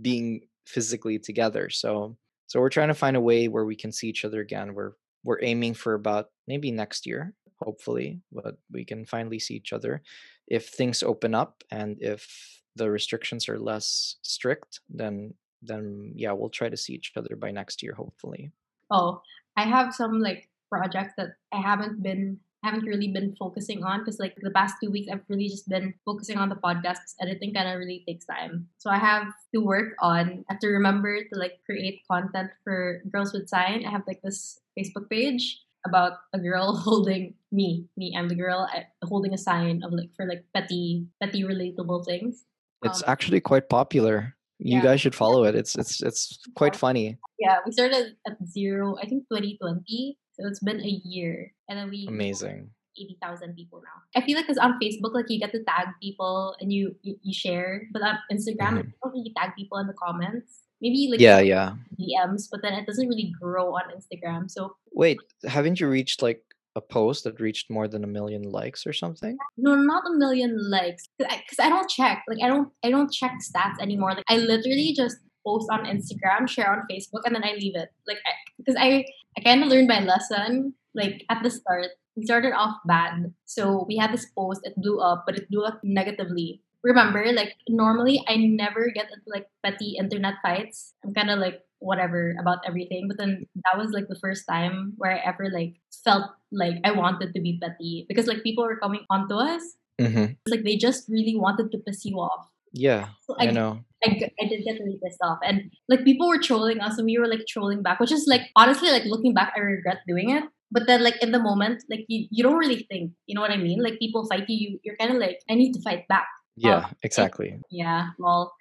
being 0.03 0.43
physically 0.67 1.19
together. 1.19 1.71
So 1.71 2.17
so 2.47 2.59
we're 2.59 2.69
trying 2.69 2.89
to 2.89 2.95
find 2.95 3.17
a 3.17 3.21
way 3.21 3.47
where 3.47 3.65
we 3.65 3.77
can 3.77 3.93
see 3.93 4.09
each 4.09 4.25
other 4.25 4.41
again. 4.41 4.75
We're 4.75 4.93
we're 5.23 5.43
aiming 5.43 5.75
for 5.75 5.95
about 5.95 6.27
maybe 6.49 6.73
next 6.73 7.07
year, 7.07 7.35
hopefully, 7.63 8.21
but 8.33 8.57
we 8.73 8.85
can 8.85 9.05
finally 9.07 9.39
see 9.39 9.55
each 9.55 9.73
other. 9.73 10.03
If 10.49 10.69
things 10.69 11.05
open 11.05 11.35
up 11.35 11.63
and 11.71 11.99
if 12.01 12.60
the 12.77 12.91
restrictions 12.91 13.49
are 13.49 13.59
less 13.59 14.17
strict, 14.23 14.81
then 14.89 15.35
then 15.63 16.13
yeah, 16.15 16.33
we'll 16.33 16.49
try 16.49 16.69
to 16.69 16.77
see 16.77 16.95
each 16.95 17.13
other 17.17 17.37
by 17.37 17.51
next 17.51 17.83
year, 17.83 17.95
hopefully. 17.95 18.53
Oh, 18.91 19.21
I 19.57 19.65
have 19.65 19.95
some 19.95 20.21
like 20.21 20.49
projects 20.71 21.15
that 21.19 21.35
I 21.53 21.61
haven't 21.61 22.03
been 22.03 22.41
haven't 22.63 22.85
really 22.85 23.09
been 23.09 23.35
focusing 23.39 23.83
on 23.85 24.01
because 24.01 24.19
like 24.21 24.37
the 24.43 24.51
past 24.51 24.75
two 24.83 24.91
weeks 24.91 25.09
I've 25.11 25.25
really 25.29 25.49
just 25.49 25.69
been 25.69 25.95
focusing 26.05 26.37
on 26.37 26.51
the 26.51 26.57
podcast 26.57 27.17
editing 27.21 27.55
kind 27.55 27.69
of 27.69 27.79
really 27.79 28.05
takes 28.07 28.27
time. 28.27 28.69
So 28.79 28.91
I 28.91 28.99
have 28.99 29.33
to 29.55 29.61
work 29.61 29.95
on 30.01 30.45
I 30.49 30.53
have 30.55 30.61
to 30.61 30.69
remember 30.69 31.25
to 31.25 31.39
like 31.39 31.61
create 31.65 32.03
content 32.11 32.51
for 32.65 33.03
Girls 33.11 33.33
with 33.33 33.49
Sign. 33.49 33.85
I 33.87 33.91
have 33.91 34.05
like 34.07 34.21
this 34.23 34.61
Facebook 34.79 35.09
page 35.09 35.61
about 35.87 36.19
a 36.35 36.39
girl 36.39 36.77
holding 36.85 37.35
me. 37.51 37.87
Me, 37.97 38.15
I'm 38.17 38.29
the 38.29 38.35
girl 38.35 38.69
holding 39.03 39.33
a 39.33 39.39
sign 39.39 39.83
of 39.83 39.93
like 39.93 40.15
for 40.15 40.27
like 40.27 40.45
petty 40.55 41.07
petty 41.21 41.43
relatable 41.43 42.05
things. 42.05 42.45
It's 42.83 43.03
um, 43.03 43.11
actually 43.11 43.41
quite 43.41 43.69
popular. 43.69 44.37
You 44.59 44.77
yeah. 44.77 44.83
guys 44.83 45.01
should 45.01 45.15
follow 45.15 45.45
it. 45.45 45.55
It's 45.55 45.77
it's 45.77 46.03
it's 46.03 46.39
quite 46.55 46.77
funny. 46.77 47.19
Yeah, 47.39 47.59
we 47.65 47.73
started 47.73 48.17
at 48.27 48.37
zero, 48.47 48.97
I 49.01 49.07
think 49.07 49.25
2020 49.33 50.19
so 50.41 50.49
it's 50.49 50.61
been 50.61 50.81
a 50.81 51.01
year, 51.05 51.53
and 51.69 51.79
then 51.79 51.91
we 51.91 52.07
amazing. 52.09 52.71
80,000 52.99 53.55
people 53.55 53.81
now. 53.81 54.21
I 54.21 54.25
feel 54.25 54.37
like 54.37 54.47
because 54.47 54.59
on 54.59 54.79
Facebook, 54.83 55.15
like 55.15 55.27
you 55.29 55.39
get 55.39 55.53
to 55.53 55.63
tag 55.65 55.89
people 56.03 56.57
and 56.61 56.73
you 56.73 56.97
you, 57.03 57.17
you 57.23 57.33
share, 57.33 57.83
but 57.93 58.03
on 58.03 58.19
Instagram, 58.33 58.81
mm-hmm. 58.81 58.89
you 58.89 58.93
don't 59.03 59.13
really 59.13 59.33
tag 59.37 59.51
people 59.57 59.79
in 59.79 59.87
the 59.87 59.95
comments. 59.95 60.61
Maybe 60.81 61.09
like 61.11 61.21
yeah, 61.21 61.41
yeah 61.41 61.75
DMs, 62.01 62.49
but 62.51 62.63
then 62.63 62.73
it 62.73 62.87
doesn't 62.87 63.07
really 63.07 63.33
grow 63.41 63.75
on 63.77 63.83
Instagram. 63.93 64.51
So 64.51 64.77
wait, 64.93 65.19
haven't 65.45 65.79
you 65.79 65.89
reached 65.89 66.23
like 66.23 66.43
a 66.77 66.81
post 66.81 67.25
that 67.25 67.41
reached 67.41 67.71
more 67.71 67.89
than 67.89 68.05
a 68.05 68.07
million 68.07 68.43
likes 68.43 68.87
or 68.87 68.93
something? 68.93 69.37
No, 69.57 69.75
not 69.75 70.05
a 70.07 70.17
million 70.17 70.57
likes. 70.71 71.09
Because 71.19 71.59
I, 71.59 71.67
I 71.67 71.69
don't 71.69 71.89
check. 71.89 72.23
Like 72.29 72.39
I 72.43 72.49
don't 72.49 72.69
I 72.85 72.91
don't 72.91 73.13
check 73.13 73.33
stats 73.43 73.81
anymore. 73.81 74.15
Like 74.15 74.25
I 74.29 74.37
literally 74.37 74.93
just 74.97 75.17
post 75.47 75.69
on 75.71 75.85
Instagram, 75.87 76.49
share 76.49 76.71
on 76.71 76.83
Facebook, 76.91 77.23
and 77.25 77.35
then 77.35 77.45
I 77.45 77.55
leave 77.55 77.77
it. 77.77 77.89
Like 78.07 78.19
because 78.59 78.77
I, 78.77 78.87
I, 78.87 79.05
I 79.39 79.41
kind 79.43 79.63
of 79.63 79.69
learned 79.69 79.89
my 79.89 80.01
lesson 80.01 80.75
like 80.95 81.25
at 81.31 81.43
the 81.43 81.51
start 81.51 81.87
we 82.17 82.25
started 82.25 82.53
off 82.53 82.77
bad. 82.87 83.33
So 83.45 83.85
we 83.89 83.97
had 83.97 84.13
this 84.13 84.27
post, 84.37 84.61
it 84.65 84.75
blew 84.77 85.01
up, 85.01 85.25
but 85.27 85.37
it 85.37 85.49
blew 85.51 85.65
up 85.65 85.81
negatively. 85.83 86.61
Remember, 86.83 87.25
like 87.33 87.57
normally 87.69 88.25
I 88.27 88.37
never 88.37 88.91
get 88.95 89.07
into 89.13 89.29
like 89.29 89.47
petty 89.63 89.97
internet 89.99 90.35
fights. 90.43 90.95
I'm 91.05 91.13
kind 91.15 91.31
of 91.31 91.39
like 91.39 91.61
whatever 91.79 92.35
about 92.41 92.59
everything, 92.67 93.09
but 93.09 93.19
then 93.19 93.47
that 93.65 93.79
was 93.79 93.91
like 93.91 94.09
the 94.09 94.19
first 94.21 94.45
time 94.49 94.95
where 94.97 95.13
I 95.13 95.19
ever 95.25 95.49
like 95.53 95.75
felt 96.05 96.31
like 96.53 96.77
I 96.85 96.93
wanted 96.93 97.35
to 97.35 97.41
be 97.41 97.59
petty 97.61 98.07
because 98.09 98.27
like 98.27 98.43
people 98.43 98.65
were 98.65 98.79
coming 98.79 99.05
onto 99.11 99.35
us, 99.35 99.63
hmm 100.01 100.37
like 100.49 100.65
they 100.65 100.77
just 100.77 101.09
really 101.09 101.37
wanted 101.37 101.71
to 101.73 101.79
piss 101.79 102.05
you 102.05 102.17
off. 102.17 102.49
Yeah, 102.73 103.09
So 103.27 103.35
I 103.39 103.49
I 103.49 103.51
know. 103.51 103.85
I, 104.05 104.17
I 104.41 104.47
did 104.47 104.65
get 104.65 104.79
really 104.81 104.99
pissed 105.05 105.19
off. 105.23 105.39
And 105.45 105.71
like 105.89 106.05
people 106.05 106.29
were 106.29 106.39
trolling 106.39 106.81
us 106.81 106.97
and 106.97 107.05
we 107.05 107.19
were 107.19 107.27
like 107.27 107.45
trolling 107.49 107.83
back 107.83 108.01
which 108.01 108.13
is 108.13 108.25
like 108.29 108.43
honestly 108.57 108.91
like 108.91 109.05
looking 109.05 109.35
back 109.35 109.53
i 109.57 109.61
regret 109.61 109.99
doing 110.09 110.31
it. 110.31 110.45
But 110.73 110.87
then 110.87 111.03
like 111.03 111.21
in 111.21 111.33
the 111.33 111.41
moment 111.41 111.83
like 111.91 112.05
you, 112.09 112.29
you 112.31 112.43
don't 112.45 112.57
really 112.57 112.87
think 112.91 113.13
you 113.27 113.35
know 113.35 113.41
what 113.43 113.51
i 113.51 113.57
mean? 113.57 113.83
Like 113.83 113.99
people 113.99 114.27
fight 114.29 114.45
you, 114.49 114.57
you 114.57 114.79
you're 114.85 114.97
kind 114.97 115.11
of 115.13 115.19
like 115.19 115.41
i 115.51 115.55
need 115.55 115.73
to 115.75 115.83
fight 115.83 116.07
back 116.09 116.29
Yeah, 116.69 116.91
exactly. 117.03 117.51
yeah 117.71 118.09
well 118.19 118.53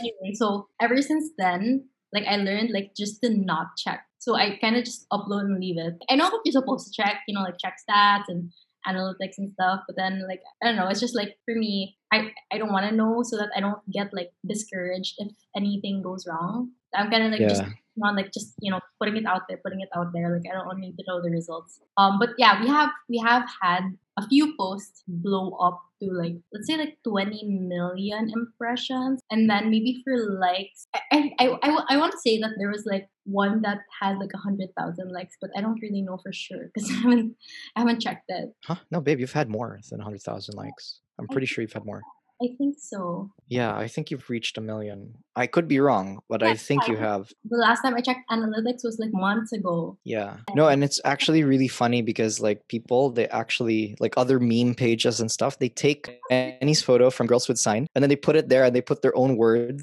anyway 0.00 0.32
so 0.34 0.68
ever 0.80 1.00
since 1.02 1.30
then 1.38 1.88
like 2.12 2.24
i 2.26 2.36
learned 2.36 2.70
like 2.72 2.92
just 2.96 3.20
to 3.22 3.28
not 3.30 3.68
check 3.76 4.00
so 4.18 4.34
i 4.36 4.56
kind 4.60 4.76
of 4.76 4.84
just 4.84 5.06
upload 5.12 5.42
and 5.50 5.58
leave 5.60 5.78
it 5.78 5.94
i 6.10 6.14
know 6.16 6.30
that 6.30 6.40
you're 6.44 6.52
supposed 6.60 6.86
to 6.88 6.92
check 7.02 7.16
you 7.26 7.34
know 7.34 7.42
like 7.42 7.58
check 7.62 7.76
stats 7.84 8.24
and 8.28 8.50
analytics 8.86 9.36
and 9.38 9.50
stuff 9.50 9.80
but 9.86 9.96
then 9.96 10.24
like 10.28 10.40
i 10.62 10.66
don't 10.66 10.76
know 10.76 10.88
it's 10.88 11.00
just 11.00 11.16
like 11.16 11.36
for 11.44 11.54
me 11.54 11.96
i 12.12 12.30
i 12.52 12.56
don't 12.58 12.72
want 12.72 12.88
to 12.88 12.94
know 12.94 13.22
so 13.22 13.36
that 13.36 13.50
i 13.56 13.60
don't 13.60 13.82
get 13.92 14.08
like 14.14 14.30
discouraged 14.46 15.14
if 15.18 15.28
anything 15.56 16.00
goes 16.02 16.24
wrong 16.28 16.70
i'm 16.94 17.10
kind 17.10 17.24
of 17.26 17.32
like 17.32 17.46
just 17.48 17.62
Yeah. 17.62 17.68
not 17.96 18.14
like 18.14 18.32
just 18.32 18.54
you 18.60 18.70
know 18.70 18.80
putting 19.00 19.16
it 19.16 19.26
out 19.26 19.42
there 19.48 19.58
putting 19.64 19.80
it 19.80 19.90
out 19.96 20.12
there 20.14 20.30
like 20.34 20.46
i 20.50 20.54
don't 20.56 20.78
need 20.80 20.96
to 20.96 21.04
know 21.08 21.20
the 21.20 21.30
results 21.30 21.80
um 21.98 22.18
but 22.18 22.30
yeah 22.38 22.60
we 22.62 22.68
have 22.68 22.90
we 23.10 23.18
have 23.18 23.44
had 23.60 23.82
a 24.18 24.26
few 24.28 24.54
posts 24.58 25.02
hmm. 25.06 25.22
blow 25.22 25.56
up 25.62 25.80
to 26.00 26.10
like 26.12 26.36
let's 26.52 26.66
say 26.68 26.76
like 26.76 26.96
20 27.02 27.42
million 27.44 28.30
impressions 28.34 29.20
and 29.30 29.50
then 29.50 29.70
maybe 29.70 30.00
for 30.04 30.14
likes 30.38 30.86
i 30.94 31.00
i 31.12 31.32
i, 31.40 31.46
I, 31.62 31.70
I 31.90 31.96
want 31.96 32.12
to 32.12 32.18
say 32.18 32.38
that 32.38 32.52
there 32.58 32.70
was 32.70 32.84
like 32.86 33.08
one 33.24 33.62
that 33.62 33.78
had 34.00 34.18
like 34.18 34.30
a 34.34 34.38
hundred 34.38 34.68
thousand 34.78 35.10
likes 35.12 35.36
but 35.40 35.50
i 35.56 35.60
don't 35.60 35.82
really 35.82 36.02
know 36.02 36.18
for 36.22 36.32
sure 36.32 36.70
because 36.72 36.88
i 36.92 36.94
haven't 36.94 37.36
i 37.74 37.80
haven't 37.80 38.00
checked 38.00 38.26
it 38.28 38.54
Huh? 38.68 38.76
No, 38.90 39.00
babe, 39.00 39.18
you've 39.18 39.32
had 39.32 39.48
more 39.48 39.78
than 39.88 39.98
100,000 39.98 40.54
likes. 40.54 41.00
I'm 41.18 41.26
pretty 41.28 41.46
think 41.46 41.54
sure 41.54 41.62
you've 41.62 41.72
had 41.72 41.86
more. 41.86 42.02
I 42.42 42.48
think 42.58 42.76
so 42.78 43.30
Yeah, 43.50 43.74
I 43.74 43.88
think 43.88 44.10
you've 44.10 44.28
reached 44.28 44.58
a 44.58 44.60
million. 44.60 45.14
I 45.34 45.46
could 45.46 45.68
be 45.68 45.80
wrong, 45.80 46.20
but 46.28 46.42
I 46.42 46.54
think 46.54 46.86
you 46.86 46.96
have. 46.96 47.32
the 47.48 47.56
last 47.56 47.80
time 47.82 47.94
i 47.94 48.02
checked 48.02 48.28
analytics 48.30 48.84
was 48.84 48.98
like 48.98 49.12
months 49.12 49.52
ago 49.52 49.96
Yeah. 50.04 50.36
No, 50.54 50.68
and 50.68 50.84
it's 50.84 51.00
actually 51.04 51.42
really 51.44 51.68
funny 51.68 52.02
because 52.02 52.40
like 52.40 52.60
people, 52.68 53.10
they 53.10 53.26
actually 53.28 53.96
like 54.04 54.14
other 54.16 54.38
meme 54.38 54.74
pages 54.74 55.20
and 55.20 55.30
stuff, 55.30 55.58
they 55.58 55.70
take 55.70 56.02
Annie's 56.30 56.82
photo 56.82 57.10
from 57.10 57.26
Girls 57.26 57.48
with 57.48 57.58
Sign 57.58 57.86
and 57.94 58.02
then 58.02 58.10
they 58.10 58.16
put 58.28 58.36
it 58.36 58.48
there 58.48 58.64
and 58.64 58.74
they 58.76 58.82
put 58.82 59.00
their 59.02 59.16
own 59.16 59.36
words 59.36 59.82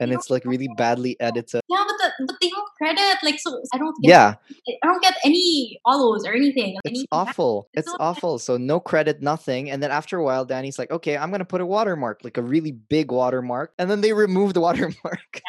and 0.00 0.12
it's 0.12 0.30
like 0.30 0.44
really 0.44 0.68
badly 0.76 1.16
edited. 1.20 1.60
yeah 1.68 1.84
but 1.86 1.96
the, 1.98 2.26
but 2.26 2.36
they 2.40 2.48
don't 2.50 2.68
credit 2.76 3.16
like 3.22 3.38
so 3.38 3.60
i 3.74 3.78
don't 3.78 3.94
get 4.02 4.08
Yeah, 4.10 4.34
I 4.82 4.86
don't 4.86 5.02
get 5.02 5.16
any 5.24 5.78
follows 5.84 6.24
or 6.26 6.32
anything. 6.32 6.74
it's 6.84 6.86
anything. 6.86 7.06
awful. 7.12 7.68
It's 7.74 7.86
It's 7.86 7.90
so 7.92 7.96
awful. 8.00 8.38
So 8.38 8.56
no 8.56 8.80
credit, 8.80 9.22
nothing. 9.22 9.70
And 9.70 9.82
then 9.82 9.90
after 9.90 10.18
a 10.18 10.24
while, 10.24 10.44
Danny's 10.44 10.78
like, 10.78 10.90
okay, 10.90 11.16
I'm 11.16 11.30
gonna 11.30 11.44
put 11.44 11.60
a 11.60 11.66
watermark, 11.66 12.20
like 12.24 12.36
a 12.36 12.42
really 12.42 12.72
big 12.72 13.10
watermark. 13.10 13.72
And 13.78 13.90
then 13.90 14.00
they 14.00 14.12
remove 14.12 14.54
the 14.54 14.60
watermark. 14.68 15.40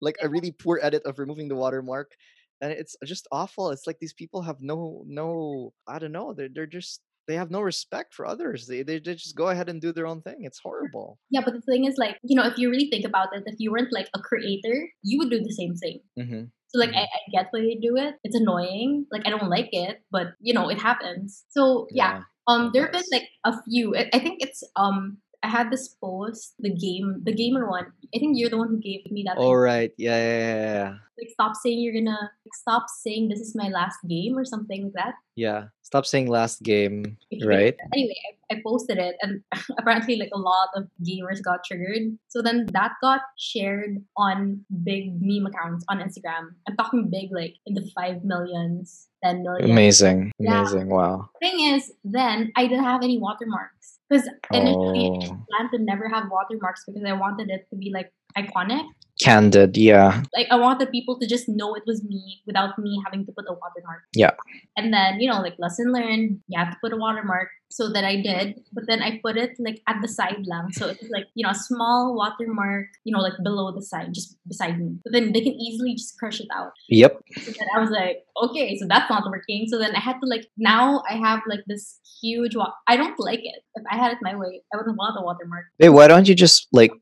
like 0.00 0.16
a 0.22 0.28
really 0.28 0.52
poor 0.52 0.78
edit 0.82 1.02
of 1.04 1.18
removing 1.18 1.48
the 1.48 1.54
watermark. 1.56 2.12
And 2.60 2.72
it's 2.72 2.96
just 3.04 3.28
awful. 3.32 3.70
It's 3.70 3.86
like 3.86 3.98
these 4.00 4.14
people 4.14 4.42
have 4.42 4.56
no 4.60 5.04
no 5.06 5.72
I 5.86 5.98
don't 5.98 6.12
know. 6.12 6.32
They're 6.36 6.48
they're 6.52 6.66
just 6.80 7.00
they 7.26 7.34
have 7.36 7.50
no 7.50 7.60
respect 7.60 8.14
for 8.14 8.26
others. 8.26 8.66
They, 8.66 8.82
they 8.82 8.98
they 8.98 9.14
just 9.14 9.36
go 9.36 9.48
ahead 9.48 9.68
and 9.68 9.80
do 9.80 9.92
their 9.92 10.06
own 10.06 10.22
thing. 10.22 10.38
It's 10.40 10.58
horrible. 10.58 11.18
Yeah, 11.30 11.42
but 11.44 11.54
the 11.54 11.60
thing 11.60 11.84
is, 11.84 11.96
like, 11.98 12.18
you 12.22 12.36
know, 12.36 12.46
if 12.46 12.58
you 12.58 12.70
really 12.70 12.88
think 12.88 13.04
about 13.04 13.28
it, 13.34 13.42
if 13.46 13.56
you 13.58 13.72
weren't 13.72 13.92
like 13.92 14.08
a 14.14 14.20
creator, 14.20 14.88
you 15.02 15.18
would 15.18 15.30
do 15.30 15.40
the 15.42 15.52
same 15.52 15.74
thing. 15.74 16.00
hmm 16.16 16.44
So, 16.68 16.78
like, 16.78 16.94
I, 16.94 17.02
I 17.02 17.20
get 17.32 17.46
why 17.50 17.60
they 17.60 17.78
do 17.80 17.96
it. 17.96 18.16
It's 18.24 18.36
annoying. 18.36 19.06
Like, 19.10 19.26
I 19.26 19.30
don't 19.30 19.48
like 19.48 19.70
it, 19.72 20.02
but 20.10 20.34
you 20.40 20.54
know, 20.54 20.68
it 20.68 20.78
happens. 20.80 21.44
So, 21.50 21.86
yeah. 21.90 22.22
Um, 22.48 22.66
it 22.66 22.72
there 22.74 22.82
have 22.84 22.92
been 22.92 23.10
like 23.10 23.28
a 23.44 23.54
few. 23.64 23.96
I, 23.96 24.08
I 24.12 24.18
think 24.18 24.38
it's 24.42 24.62
um. 24.76 25.18
I 25.42 25.48
had 25.48 25.70
this 25.70 25.88
post, 25.88 26.54
the 26.58 26.74
game, 26.74 27.22
the 27.24 27.34
gamer 27.34 27.68
one. 27.68 27.86
I 28.14 28.18
think 28.18 28.38
you're 28.38 28.50
the 28.50 28.58
one 28.58 28.68
who 28.68 28.78
gave 28.78 29.10
me 29.10 29.24
that. 29.26 29.36
All 29.36 29.50
idea. 29.50 29.58
right. 29.58 29.92
Yeah, 29.98 30.16
yeah, 30.16 30.64
yeah. 30.64 30.94
Like, 31.18 31.30
stop 31.30 31.56
saying 31.56 31.80
you're 31.80 31.94
gonna 31.94 32.30
like, 32.44 32.54
stop 32.54 32.86
saying 33.02 33.28
this 33.28 33.40
is 33.40 33.54
my 33.56 33.68
last 33.68 33.98
game 34.08 34.36
or 34.36 34.44
something 34.44 34.84
like 34.84 34.92
that. 34.94 35.14
Yeah. 35.34 35.68
Stop 35.82 36.04
saying 36.04 36.28
last 36.28 36.62
game. 36.62 37.16
Right. 37.44 37.76
Anyway, 37.94 38.16
I, 38.50 38.56
I 38.56 38.62
posted 38.66 38.98
it, 38.98 39.16
and 39.22 39.42
apparently, 39.78 40.16
like 40.16 40.30
a 40.32 40.38
lot 40.38 40.68
of 40.74 40.88
gamers 41.06 41.42
got 41.42 41.64
triggered. 41.64 42.18
So 42.28 42.42
then 42.42 42.66
that 42.72 42.92
got 43.02 43.20
shared 43.38 44.02
on 44.16 44.64
big 44.82 45.20
meme 45.20 45.46
accounts 45.46 45.84
on 45.88 45.98
Instagram. 45.98 46.54
I'm 46.66 46.76
talking 46.76 47.10
big, 47.10 47.30
like 47.30 47.54
in 47.66 47.74
the 47.74 47.88
five 47.94 48.24
millions, 48.24 49.08
ten 49.22 49.42
million. 49.42 49.70
Amazing. 49.70 50.32
Yeah. 50.38 50.60
Amazing. 50.60 50.88
Wow. 50.88 51.28
Thing 51.40 51.74
is, 51.74 51.92
then 52.04 52.52
I 52.56 52.66
didn't 52.66 52.84
have 52.84 53.02
any 53.02 53.18
watermarks 53.18 53.75
because 54.08 54.28
initially 54.52 55.10
I 55.22 55.28
Oh. 55.28 55.44
planned 55.50 55.70
to 55.72 55.78
never 55.78 56.08
have 56.08 56.24
watermarks 56.30 56.84
because 56.86 57.02
I 57.04 57.12
wanted 57.12 57.50
it 57.50 57.66
to 57.70 57.76
be 57.76 57.90
like 57.92 58.12
iconic. 58.36 58.84
Candid. 59.20 59.76
Yeah. 59.76 60.22
Like 60.36 60.46
I 60.50 60.56
wanted 60.56 60.90
people 60.90 61.18
to 61.20 61.26
just 61.26 61.48
know 61.48 61.74
it 61.74 61.84
was 61.86 62.04
me 62.04 62.42
without 62.46 62.78
me 62.78 63.00
having 63.04 63.24
to 63.26 63.32
put 63.32 63.46
a 63.48 63.52
watermark. 63.52 64.02
Yeah. 64.14 64.32
And 64.76 64.92
then, 64.92 65.20
you 65.20 65.30
know, 65.30 65.40
like 65.40 65.54
lesson 65.58 65.92
learned, 65.92 66.40
you 66.48 66.58
have 66.58 66.70
to 66.70 66.76
put 66.82 66.92
a 66.92 66.96
watermark. 66.96 67.48
So 67.68 67.92
that 67.92 68.04
I 68.04 68.16
did. 68.22 68.62
But 68.72 68.84
then 68.86 69.02
I 69.02 69.20
put 69.22 69.36
it 69.36 69.56
like 69.58 69.82
at 69.86 70.00
the 70.00 70.08
side 70.08 70.46
lang. 70.46 70.72
So 70.72 70.88
it's 70.88 71.10
like, 71.10 71.26
you 71.34 71.44
know, 71.44 71.50
a 71.50 71.54
small 71.54 72.14
watermark, 72.16 72.86
you 73.04 73.14
know, 73.14 73.20
like 73.20 73.34
below 73.42 73.72
the 73.72 73.82
side, 73.82 74.14
just 74.14 74.36
beside 74.46 74.78
me. 74.78 74.98
But 75.04 75.12
then 75.12 75.32
they 75.32 75.40
can 75.40 75.54
easily 75.54 75.94
just 75.94 76.18
crush 76.18 76.40
it 76.40 76.48
out. 76.54 76.72
Yep. 76.88 77.20
So 77.36 77.50
then 77.52 77.68
I 77.74 77.80
was 77.80 77.90
like, 77.90 78.24
okay, 78.44 78.76
so 78.78 78.86
that's 78.88 79.10
not 79.10 79.24
working. 79.28 79.66
So 79.68 79.78
then 79.78 79.94
I 79.94 80.00
had 80.00 80.20
to 80.20 80.26
like 80.26 80.46
now 80.56 81.02
I 81.08 81.14
have 81.14 81.40
like 81.48 81.64
this 81.66 81.98
huge 82.20 82.56
wa- 82.56 82.72
I 82.86 82.96
don't 82.96 83.18
like 83.18 83.40
it. 83.42 83.62
If 83.74 83.84
I 83.90 83.96
had 83.96 84.12
it 84.12 84.18
my 84.22 84.36
way, 84.36 84.62
I 84.72 84.76
wouldn't 84.76 84.96
want 84.96 85.18
a 85.18 85.22
watermark. 85.22 85.66
Hey, 85.78 85.88
why 85.88 86.08
don't 86.08 86.28
you 86.28 86.34
just 86.34 86.68
like 86.72 86.92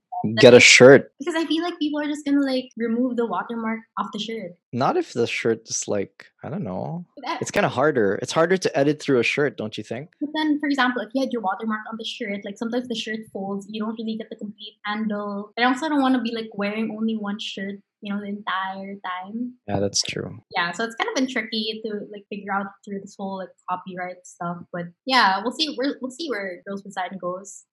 get 0.41 0.55
a 0.55 0.61
shirt? 0.61 1.13
Because 1.19 1.35
I 1.35 1.45
feel 1.47 1.63
like 1.63 1.79
people 1.79 2.01
are 2.01 2.07
just 2.07 2.25
gonna 2.25 2.41
like 2.45 2.69
remove 2.77 3.17
the 3.17 3.27
watermark 3.27 3.81
off 3.99 4.09
the 4.13 4.19
shirt. 4.19 4.53
Not 4.73 4.97
if 4.97 5.13
the 5.13 5.27
shirt 5.27 5.69
is 5.69 5.87
like 5.87 6.27
I 6.43 6.49
don't 6.51 6.65
know. 6.65 7.05
I- 7.27 7.39
It's 7.41 7.51
kind 7.51 7.65
of 7.67 7.73
harder. 7.73 8.19
It's 8.23 8.33
harder 8.33 8.57
to 8.57 8.79
edit 8.79 9.01
through 9.01 9.19
a 9.21 9.23
shirt, 9.23 9.57
don't 9.57 9.77
you 9.79 9.85
think? 9.85 10.11
But 10.21 10.31
then, 10.35 10.59
for 10.61 10.67
example, 10.69 11.03
if 11.03 11.11
you 11.15 11.21
had 11.23 11.33
your 11.33 11.43
watermark 11.43 11.81
on 11.91 11.97
the 11.99 12.05
shirt, 12.05 12.45
like 12.45 12.59
sometimes 12.59 12.89
the 12.89 12.95
shirt 12.95 13.21
folds, 13.33 13.67
you 13.71 13.81
don't 13.83 13.97
really 13.99 14.17
get 14.17 14.29
the 14.31 14.37
complete 14.37 14.75
handle. 14.85 15.53
And 15.57 15.65
I 15.65 15.69
also 15.69 15.89
don't 15.89 16.03
want 16.03 16.15
to 16.17 16.21
be 16.23 16.35
like 16.35 16.51
wearing 16.55 16.95
only 16.99 17.17
one 17.17 17.39
shirt, 17.41 17.77
you 18.03 18.13
know, 18.13 18.21
the 18.21 18.27
entire 18.29 18.95
time. 19.05 19.55
Yeah, 19.69 19.81
that's 19.81 20.03
true. 20.03 20.39
Yeah, 20.57 20.73
so 20.73 20.85
it's 20.85 20.97
kind 20.97 21.09
of 21.09 21.15
been 21.15 21.29
tricky 21.33 21.81
to 21.85 21.91
like 22.13 22.25
figure 22.29 22.53
out 22.53 22.67
through 22.85 23.01
this 23.01 23.15
whole 23.19 23.39
like 23.39 23.49
copyright 23.71 24.27
stuff. 24.27 24.59
But 24.73 24.87
yeah, 25.07 25.41
we'll 25.43 25.53
see. 25.53 25.75
We're, 25.79 25.97
we'll 26.01 26.11
see 26.11 26.29
where 26.29 26.61
Girls 26.67 26.83
with 26.85 26.93
Sign 26.95 27.17
goes. 27.19 27.65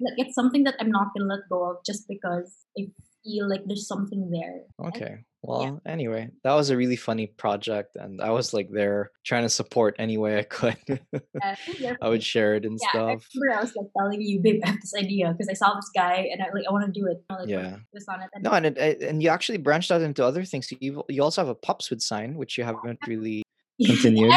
Like 0.00 0.14
it's 0.16 0.34
something 0.34 0.64
that 0.64 0.74
I'm 0.80 0.90
not 0.90 1.08
gonna 1.16 1.28
let 1.28 1.48
go 1.50 1.70
of 1.70 1.76
just 1.84 2.06
because 2.08 2.54
I 2.78 2.88
feel 3.24 3.48
like 3.48 3.62
there's 3.66 3.86
something 3.86 4.30
there. 4.30 4.88
Okay. 4.88 5.24
Well, 5.42 5.80
anyway, 5.86 6.28
that 6.44 6.52
was 6.52 6.68
a 6.68 6.76
really 6.76 6.96
funny 6.96 7.26
project, 7.26 7.96
and 7.96 8.20
I 8.20 8.28
was 8.28 8.52
like 8.52 8.68
there 8.70 9.10
trying 9.24 9.44
to 9.44 9.48
support 9.48 9.96
any 9.98 10.18
way 10.18 10.38
I 10.38 10.42
could. 10.42 10.76
Yeah, 10.86 11.56
yeah, 11.78 11.94
I 12.02 12.10
would 12.10 12.22
share 12.22 12.56
it 12.56 12.66
and 12.66 12.78
yeah, 12.82 12.88
I 12.88 12.90
stuff. 12.90 13.26
remember 13.34 13.58
I 13.58 13.62
was 13.62 13.74
like 13.74 13.86
telling 13.96 14.20
you, 14.20 14.40
babe, 14.42 14.60
I 14.62 14.68
have 14.68 14.80
this 14.82 14.92
idea 14.94 15.32
because 15.32 15.48
I 15.48 15.54
saw 15.54 15.74
this 15.74 15.88
guy 15.96 16.28
and 16.30 16.42
I 16.42 16.52
like 16.52 16.64
I 16.68 16.72
want 16.72 16.92
to 16.92 16.92
do 16.92 17.06
it. 17.06 17.24
Like, 17.30 17.48
Yeah. 17.48 17.76
This 17.94 18.04
on 18.06 18.20
it. 18.20 18.28
And 18.34 18.44
No, 18.44 18.50
and 18.50 18.66
it, 18.66 19.00
and 19.00 19.22
you 19.22 19.30
actually 19.30 19.56
branched 19.56 19.90
out 19.90 20.02
into 20.02 20.22
other 20.22 20.44
things. 20.44 20.70
You 20.78 21.04
you 21.08 21.22
also 21.22 21.40
have 21.40 21.48
a 21.48 21.54
pups 21.54 21.88
with 21.88 22.02
sign, 22.02 22.34
which 22.34 22.58
you 22.58 22.64
haven't 22.64 22.98
really 23.08 23.42
continued. 23.82 24.34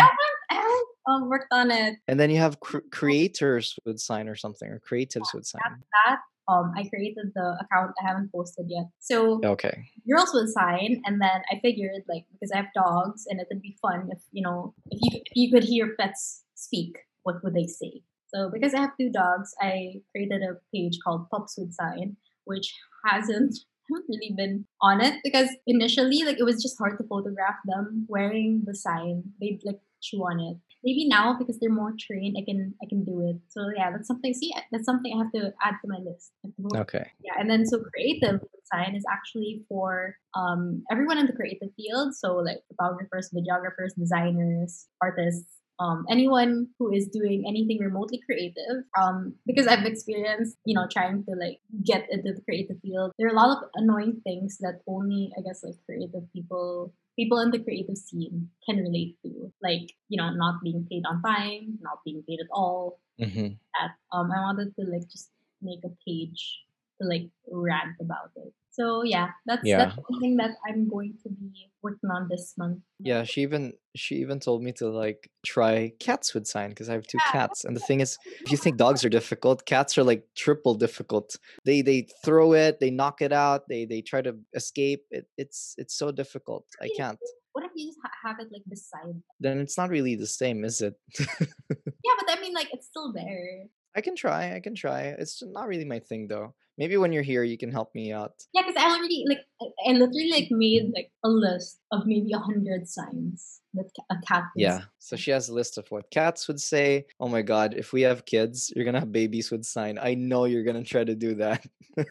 I 1.07 1.12
haven't, 1.12 1.22
I 1.22 1.22
haven't 1.22 1.24
um, 1.24 1.29
worked 1.29 1.53
on 1.53 1.72
it. 1.72 1.95
And 2.07 2.19
then 2.19 2.29
you 2.29 2.38
have 2.38 2.60
cr- 2.60 2.79
creators 2.91 3.77
would 3.86 4.00
sign 4.00 4.27
or 4.27 4.36
something, 4.36 4.69
or 4.69 4.79
creatives 4.79 5.33
would 5.33 5.45
sign. 5.45 5.62
That 6.05 6.19
um, 6.48 6.74
I 6.75 6.83
created 6.83 7.31
the 7.36 7.57
account. 7.62 7.91
I 8.01 8.07
haven't 8.07 8.31
posted 8.31 8.65
yet. 8.69 8.86
So 9.00 9.41
Okay. 9.43 9.86
girls 10.10 10.31
with 10.33 10.50
sign, 10.50 11.01
and 11.05 11.22
then 11.22 11.41
I 11.51 11.60
figured 11.62 12.03
like 12.07 12.25
because 12.31 12.51
I 12.51 12.57
have 12.57 12.74
dogs, 12.75 13.25
and 13.27 13.39
it 13.39 13.48
would 13.51 13.62
be 13.62 13.77
fun 13.81 14.10
if 14.12 14.22
you 14.31 14.43
know 14.43 14.74
if 14.91 15.00
you 15.01 15.22
if 15.25 15.36
you 15.36 15.51
could 15.51 15.63
hear 15.63 15.95
pets 16.00 16.43
speak, 16.55 16.98
what 17.24 17.43
would 17.43 17.53
they 17.53 17.67
say? 17.67 18.03
So 18.33 18.50
because 18.51 18.74
I 18.74 18.81
have 18.81 18.98
two 19.00 19.12
dogs, 19.12 19.53
I 19.62 20.01
created 20.12 20.41
a 20.41 20.57
page 20.74 20.98
called 21.03 21.29
Pups 21.29 21.55
with 21.57 21.74
Sign, 21.74 22.17
which 22.45 22.74
hasn't 23.05 23.55
haven't 23.93 24.05
really 24.09 24.33
been 24.35 24.65
on 24.81 25.01
it 25.01 25.19
because 25.23 25.50
initially 25.67 26.23
like 26.23 26.38
it 26.39 26.43
was 26.43 26.62
just 26.62 26.77
hard 26.77 26.97
to 26.97 27.07
photograph 27.07 27.55
them 27.65 28.05
wearing 28.09 28.63
the 28.65 28.75
sign. 28.75 29.23
They'd 29.39 29.62
like 29.63 29.79
chew 30.01 30.19
on 30.19 30.39
it. 30.39 30.57
Maybe 30.83 31.07
now 31.07 31.38
because 31.39 31.57
they're 31.59 31.71
more 31.71 31.93
trained, 31.97 32.35
I 32.38 32.43
can 32.43 32.73
I 32.83 32.88
can 32.89 33.05
do 33.05 33.21
it. 33.29 33.38
So 33.50 33.62
yeah, 33.75 33.89
that's 33.91 34.07
something. 34.07 34.33
See, 34.33 34.51
that's 34.71 34.85
something 34.85 35.13
I 35.13 35.23
have 35.23 35.31
to 35.31 35.53
add 35.63 35.75
to 35.81 35.88
my 35.88 36.00
list. 36.03 36.31
I 36.43 36.47
have 36.47 36.55
to 36.55 36.62
vote 36.62 36.81
Okay. 36.81 37.05
yeah, 37.23 37.39
and 37.39 37.50
then 37.50 37.65
so 37.65 37.79
creative 37.79 38.41
design 38.41 38.95
is 38.95 39.05
actually 39.09 39.63
for 39.69 40.17
um, 40.35 40.83
everyone 40.91 41.17
in 41.17 41.25
the 41.25 41.33
creative 41.33 41.69
field. 41.77 42.15
So 42.15 42.35
like 42.35 42.59
photographers, 42.67 43.31
videographers, 43.33 43.95
designers, 43.97 44.88
artists. 45.01 45.62
Um, 45.79 46.05
anyone 46.09 46.67
who 46.77 46.91
is 46.93 47.07
doing 47.07 47.45
anything 47.47 47.79
remotely 47.79 48.21
creative 48.25 48.83
um, 48.99 49.33
because 49.45 49.67
i've 49.67 49.85
experienced 49.85 50.57
you 50.65 50.75
know 50.75 50.87
trying 50.91 51.23
to 51.25 51.31
like 51.35 51.59
get 51.83 52.05
into 52.09 52.33
the 52.33 52.41
creative 52.41 52.77
field. 52.81 53.11
There 53.17 53.27
are 53.27 53.31
a 53.31 53.35
lot 53.35 53.57
of 53.57 53.69
annoying 53.75 54.21
things 54.23 54.57
that 54.59 54.81
only 54.87 55.31
i 55.37 55.41
guess 55.41 55.63
like 55.63 55.75
creative 55.85 56.31
people 56.33 56.93
people 57.15 57.39
in 57.39 57.51
the 57.51 57.59
creative 57.59 57.97
scene 57.97 58.49
can 58.65 58.77
relate 58.77 59.17
to. 59.23 59.51
Like 59.61 59.93
you 60.09 60.17
know 60.21 60.29
not 60.31 60.61
being 60.63 60.85
paid 60.89 61.03
on 61.09 61.21
time 61.21 61.79
not 61.81 61.99
being 62.05 62.23
paid 62.27 62.39
at 62.39 62.51
all. 62.51 62.99
Hmm 63.19 63.53
that 63.73 63.95
um 64.15 64.31
i 64.31 64.39
wanted 64.39 64.73
to 64.75 64.85
like 64.85 65.07
just 65.09 65.29
make 65.61 65.83
a 65.85 65.93
page 66.05 66.63
to 66.99 67.07
like 67.07 67.27
rant 67.51 67.95
about 67.99 68.31
it 68.35 68.53
so 68.77 69.03
yeah 69.03 69.27
that's 69.45 69.61
Yeah. 69.71 69.77
that's 69.79 69.95
something 70.09 70.33
that 70.41 70.51
i'm 70.67 70.89
going 70.89 71.13
to 71.23 71.29
be 71.29 71.69
working 71.85 72.09
on 72.17 72.27
this 72.33 72.53
month 72.57 72.79
Yeah, 73.11 73.23
she 73.27 73.41
even 73.47 73.63
she 74.01 74.13
even 74.23 74.39
told 74.39 74.59
me 74.65 74.71
to 74.79 74.85
like 75.03 75.21
try 75.53 75.91
cats 76.07 76.27
would 76.33 76.47
sign 76.53 76.69
because 76.71 76.87
I 76.89 76.93
have 76.97 77.03
two 77.11 77.19
Yeah. 77.19 77.31
cats. 77.35 77.65
And 77.65 77.75
the 77.75 77.83
thing 77.89 77.99
is, 78.05 78.11
if 78.45 78.49
you 78.53 78.57
think 78.63 78.77
dogs 78.77 79.01
are 79.05 79.11
difficult, 79.19 79.57
cats 79.73 79.97
are 79.97 80.05
like 80.11 80.23
triple 80.43 80.75
difficult. 80.85 81.27
They 81.67 81.83
they 81.89 81.99
throw 82.25 82.47
it, 82.65 82.73
they 82.79 82.91
knock 82.99 83.17
it 83.27 83.33
out, 83.45 83.61
they 83.67 83.81
they 83.91 84.01
try 84.11 84.21
to 84.23 84.33
escape. 84.61 85.01
It, 85.17 85.25
it's 85.43 85.75
it's 85.81 85.95
so 86.01 86.07
difficult. 86.21 86.63
I 86.85 86.87
can't. 86.99 87.19
what 87.53 87.63
if 87.67 87.71
you 87.75 87.85
just 87.91 87.99
ha- 88.05 88.19
have 88.25 88.37
it 88.43 88.47
like 88.55 88.65
beside 88.75 89.15
Then 89.43 89.55
it's 89.63 89.77
not 89.81 89.89
really 89.95 90.15
the 90.15 90.31
same, 90.41 90.63
is 90.69 90.77
it? 90.87 90.95
yeah 92.07 92.15
but 92.19 92.27
i 92.33 92.39
mean 92.41 92.53
like 92.59 92.69
it's 92.75 92.87
still 92.87 93.11
there 93.13 93.67
I 93.95 94.01
can 94.01 94.15
try. 94.15 94.55
I 94.55 94.59
can 94.59 94.75
try. 94.75 95.13
It's 95.17 95.43
not 95.43 95.67
really 95.67 95.85
my 95.85 96.00
thing 96.00 96.27
though. 96.27 96.53
Maybe 96.75 96.97
when 96.97 97.13
you're 97.13 97.21
here, 97.21 97.43
you 97.43 97.55
can 97.57 97.71
help 97.71 97.93
me 97.93 98.12
out. 98.12 98.33
Yeah, 98.51 98.63
because 98.65 98.81
I 98.81 98.89
already 98.89 99.23
like 99.29 99.45
I, 99.85 99.91
literally 99.91 100.31
like 100.31 100.47
made 100.50 100.91
like 100.95 101.12
a 101.23 101.29
list 101.29 101.79
of 101.91 102.07
maybe 102.07 102.31
a 102.33 102.39
hundred 102.39 102.89
signs 102.89 103.62
that 103.75 103.85
a 104.09 104.15
cat. 104.27 104.45
would 104.55 104.62
Yeah. 104.62 104.79
say. 104.79 104.85
So 104.97 105.15
she 105.15 105.29
has 105.29 105.50
a 105.50 105.53
list 105.53 105.77
of 105.77 105.85
what 105.91 106.09
cats 106.09 106.47
would 106.47 106.59
say. 106.59 107.05
Oh 107.19 107.27
my 107.27 107.43
god, 107.43 107.75
if 107.77 107.93
we 107.93 108.01
have 108.01 108.25
kids, 108.25 108.73
you're 108.75 108.85
gonna 108.85 109.00
have 109.01 109.12
babies 109.12 109.51
would 109.51 109.65
sign. 109.65 110.00
I 110.01 110.15
know 110.15 110.45
you're 110.45 110.63
gonna 110.63 110.83
try 110.83 111.03
to 111.03 111.13
do 111.13 111.35
that. 111.35 111.63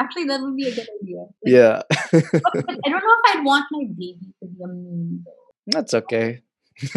Actually, 0.00 0.24
that 0.24 0.40
would 0.40 0.56
be 0.56 0.68
a 0.68 0.74
good 0.74 0.88
idea. 1.02 1.18
Like, 1.20 1.44
yeah. 1.44 1.82
I 1.92 2.88
don't 2.88 3.04
know 3.04 3.16
if 3.24 3.36
I'd 3.36 3.44
want 3.44 3.66
my 3.70 3.84
baby 3.84 4.32
to 4.40 4.48
be 4.48 4.62
a 4.64 4.68
meme 4.68 5.24
though. 5.26 5.52
That's 5.66 5.92
okay. 5.92 6.40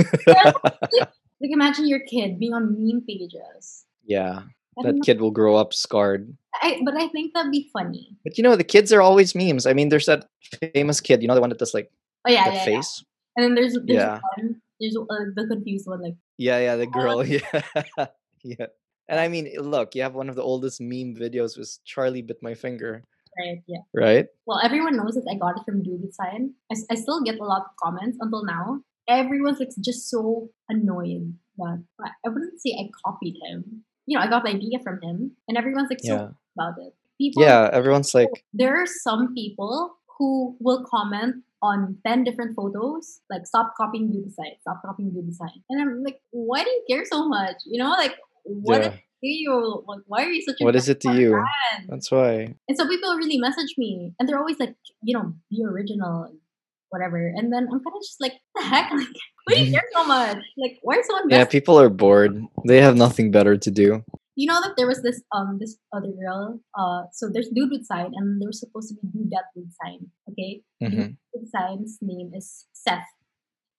Like 1.42 1.52
imagine 1.52 1.86
your 1.88 2.00
kid 2.00 2.40
being 2.40 2.54
on 2.54 2.76
meme 2.80 3.02
pages. 3.06 3.84
Yeah. 4.06 4.44
That 4.84 5.02
kid 5.06 5.22
will 5.22 5.32
grow 5.32 5.56
up 5.56 5.74
scarred. 5.74 6.36
I, 6.62 6.82
but 6.84 6.96
I 6.96 7.08
think 7.08 7.34
that'd 7.34 7.52
be 7.52 7.70
funny. 7.72 8.10
But 8.26 8.38
you 8.38 8.44
know, 8.44 8.56
the 8.58 8.64
kids 8.64 8.92
are 8.92 9.02
always 9.02 9.34
memes. 9.34 9.66
I 9.66 9.74
mean, 9.74 9.88
there's 9.90 10.06
that 10.08 10.26
famous 10.74 11.00
kid, 11.00 11.22
you 11.22 11.28
know, 11.30 11.36
the 11.36 11.42
one 11.42 11.50
that 11.50 11.60
does 11.60 11.74
like 11.74 11.90
Oh 12.28 12.32
yeah, 12.32 12.48
yeah, 12.48 12.54
yeah. 12.56 12.66
face. 12.66 13.04
And 13.38 13.44
then 13.46 13.56
there's 13.56 13.74
there's 13.74 14.04
Yeah. 14.04 14.20
one 14.36 14.62
there's 14.80 14.98
uh, 14.98 15.32
the 15.36 15.48
confused 15.48 15.88
one 15.88 16.02
like 16.04 16.16
Yeah, 16.38 16.60
yeah, 16.60 16.76
the 16.76 16.88
Oh, 16.88 16.92
girl. 16.92 17.24
Yeah. 17.26 18.08
yeah. 18.44 18.68
And 19.08 19.20
I 19.20 19.28
mean, 19.30 19.50
look, 19.60 19.96
you 19.96 20.02
have 20.02 20.16
one 20.16 20.28
of 20.30 20.36
the 20.36 20.44
oldest 20.44 20.82
meme 20.82 21.16
videos 21.16 21.58
was 21.58 21.80
Charlie 21.86 22.22
bit 22.24 22.42
my 22.42 22.54
finger, 22.54 23.04
right 23.40 23.62
yeah. 23.68 23.84
right? 23.94 24.28
Well, 24.46 24.60
everyone 24.64 24.98
knows 24.98 25.14
that 25.16 25.28
I 25.30 25.36
got 25.38 25.58
it 25.58 25.64
from 25.64 25.84
Dude 25.84 26.02
with 26.02 26.14
Sign. 26.16 26.54
I, 26.72 26.76
I 26.92 26.96
still 26.96 27.22
get 27.24 27.40
a 27.40 27.44
lot 27.46 27.62
of 27.62 27.72
comments 27.82 28.18
until 28.20 28.44
now. 28.44 28.82
Everyone's 29.08 29.60
like 29.60 29.70
just 29.80 30.10
so 30.10 30.50
annoyed 30.68 31.38
that 31.60 31.84
I 32.26 32.30
wouldn't 32.30 32.60
say 32.60 32.72
I 32.76 32.90
copied 33.06 33.38
him. 33.48 33.86
You 34.06 34.18
know, 34.18 34.24
I 34.24 34.30
got 34.30 34.44
the 34.44 34.52
idea 34.52 34.80
from 34.84 35.00
him, 35.02 35.32
and 35.48 35.58
everyone's 35.58 35.90
like 35.90 36.00
so 36.04 36.34
about 36.58 36.76
it. 36.80 36.94
People, 37.18 37.44
Yeah, 37.44 37.70
everyone's 37.72 38.14
like, 38.14 38.30
there 38.54 38.76
are 38.76 38.86
some 38.86 39.34
people 39.34 39.96
who 40.18 40.56
will 40.60 40.84
comment 40.84 41.44
on 41.62 41.98
10 42.06 42.24
different 42.24 42.56
photos, 42.56 43.22
like 43.30 43.46
stop 43.48 43.74
copying 43.78 44.12
Dude 44.12 44.26
with 44.26 44.36
Sign, 44.36 44.52
stop 44.62 44.82
copying 44.86 45.12
Dude 45.12 45.26
with 45.26 45.36
Sign. 45.36 45.64
And 45.70 45.82
I'm 45.82 46.04
like, 46.04 46.20
why 46.32 46.64
do 46.64 46.70
you 46.70 46.84
care 46.90 47.06
so 47.06 47.28
much? 47.28 47.56
You 47.66 47.82
know, 47.82 47.90
like, 47.90 48.16
what 48.44 48.82
yeah, 48.82 48.88
is 48.90 48.94
it 48.94 49.00
to 49.22 49.28
you? 49.28 49.84
Like, 49.88 50.02
why 50.08 50.24
are 50.24 50.32
you 50.32 50.42
such 50.44 50.62
a 50.62 50.64
what 50.64 50.76
is 50.76 50.90
it 50.90 51.00
to 51.02 51.14
you? 51.14 51.32
fan? 51.32 51.88
That's 51.88 52.12
why. 52.12 52.56
And 52.68 52.78
so 52.78 52.88
people 52.88 53.16
really 53.16 53.38
message 53.38 53.74
me, 53.78 54.14
and 54.20 54.30
they're 54.30 54.38
always 54.38 54.60
like, 54.60 54.76
you 55.02 55.18
know, 55.18 55.34
be 55.50 55.64
original, 55.66 56.32
whatever. 56.90 57.28
And 57.28 57.52
then 57.52 57.64
I'm 57.64 57.80
kind 57.80 57.96
of 57.96 58.02
just 58.04 58.22
like, 58.22 58.34
the 58.56 58.64
heck? 58.64 58.92
Like, 58.92 59.08
why 59.46 59.54
do 59.56 59.66
you 59.66 59.72
care 59.72 59.84
so 59.94 60.06
much? 60.06 60.38
Like, 60.58 60.80
why 60.82 60.96
are 60.98 61.04
so 61.04 61.20
Yeah, 61.30 61.46
people 61.46 61.80
are 61.80 61.90
bored. 61.90 62.42
They 62.66 62.82
have 62.82 62.96
nothing 62.98 63.30
better 63.30 63.56
to 63.58 63.72
do. 63.72 64.04
You 64.36 64.48
know 64.48 64.60
that 64.62 64.74
there 64.76 64.88
was 64.88 65.02
this 65.02 65.22
um 65.32 65.60
this 65.62 65.78
other 65.94 66.12
girl. 66.12 66.60
Uh, 66.78 67.04
so 67.14 67.30
there's 67.32 67.50
dude 67.50 67.72
with 67.72 67.86
sign, 67.86 68.12
and 68.16 68.42
there 68.42 68.50
was 68.50 68.60
supposed 68.60 68.90
to 68.90 68.96
be 69.00 69.08
Dudette 69.08 69.54
with 69.56 69.72
sign. 69.80 70.10
Okay, 70.32 70.62
hmm 70.82 70.90
dude 70.90 71.18
with 71.34 71.50
sign's 71.52 72.00
name 72.02 72.32
is 72.34 72.66
Seth, 72.74 73.08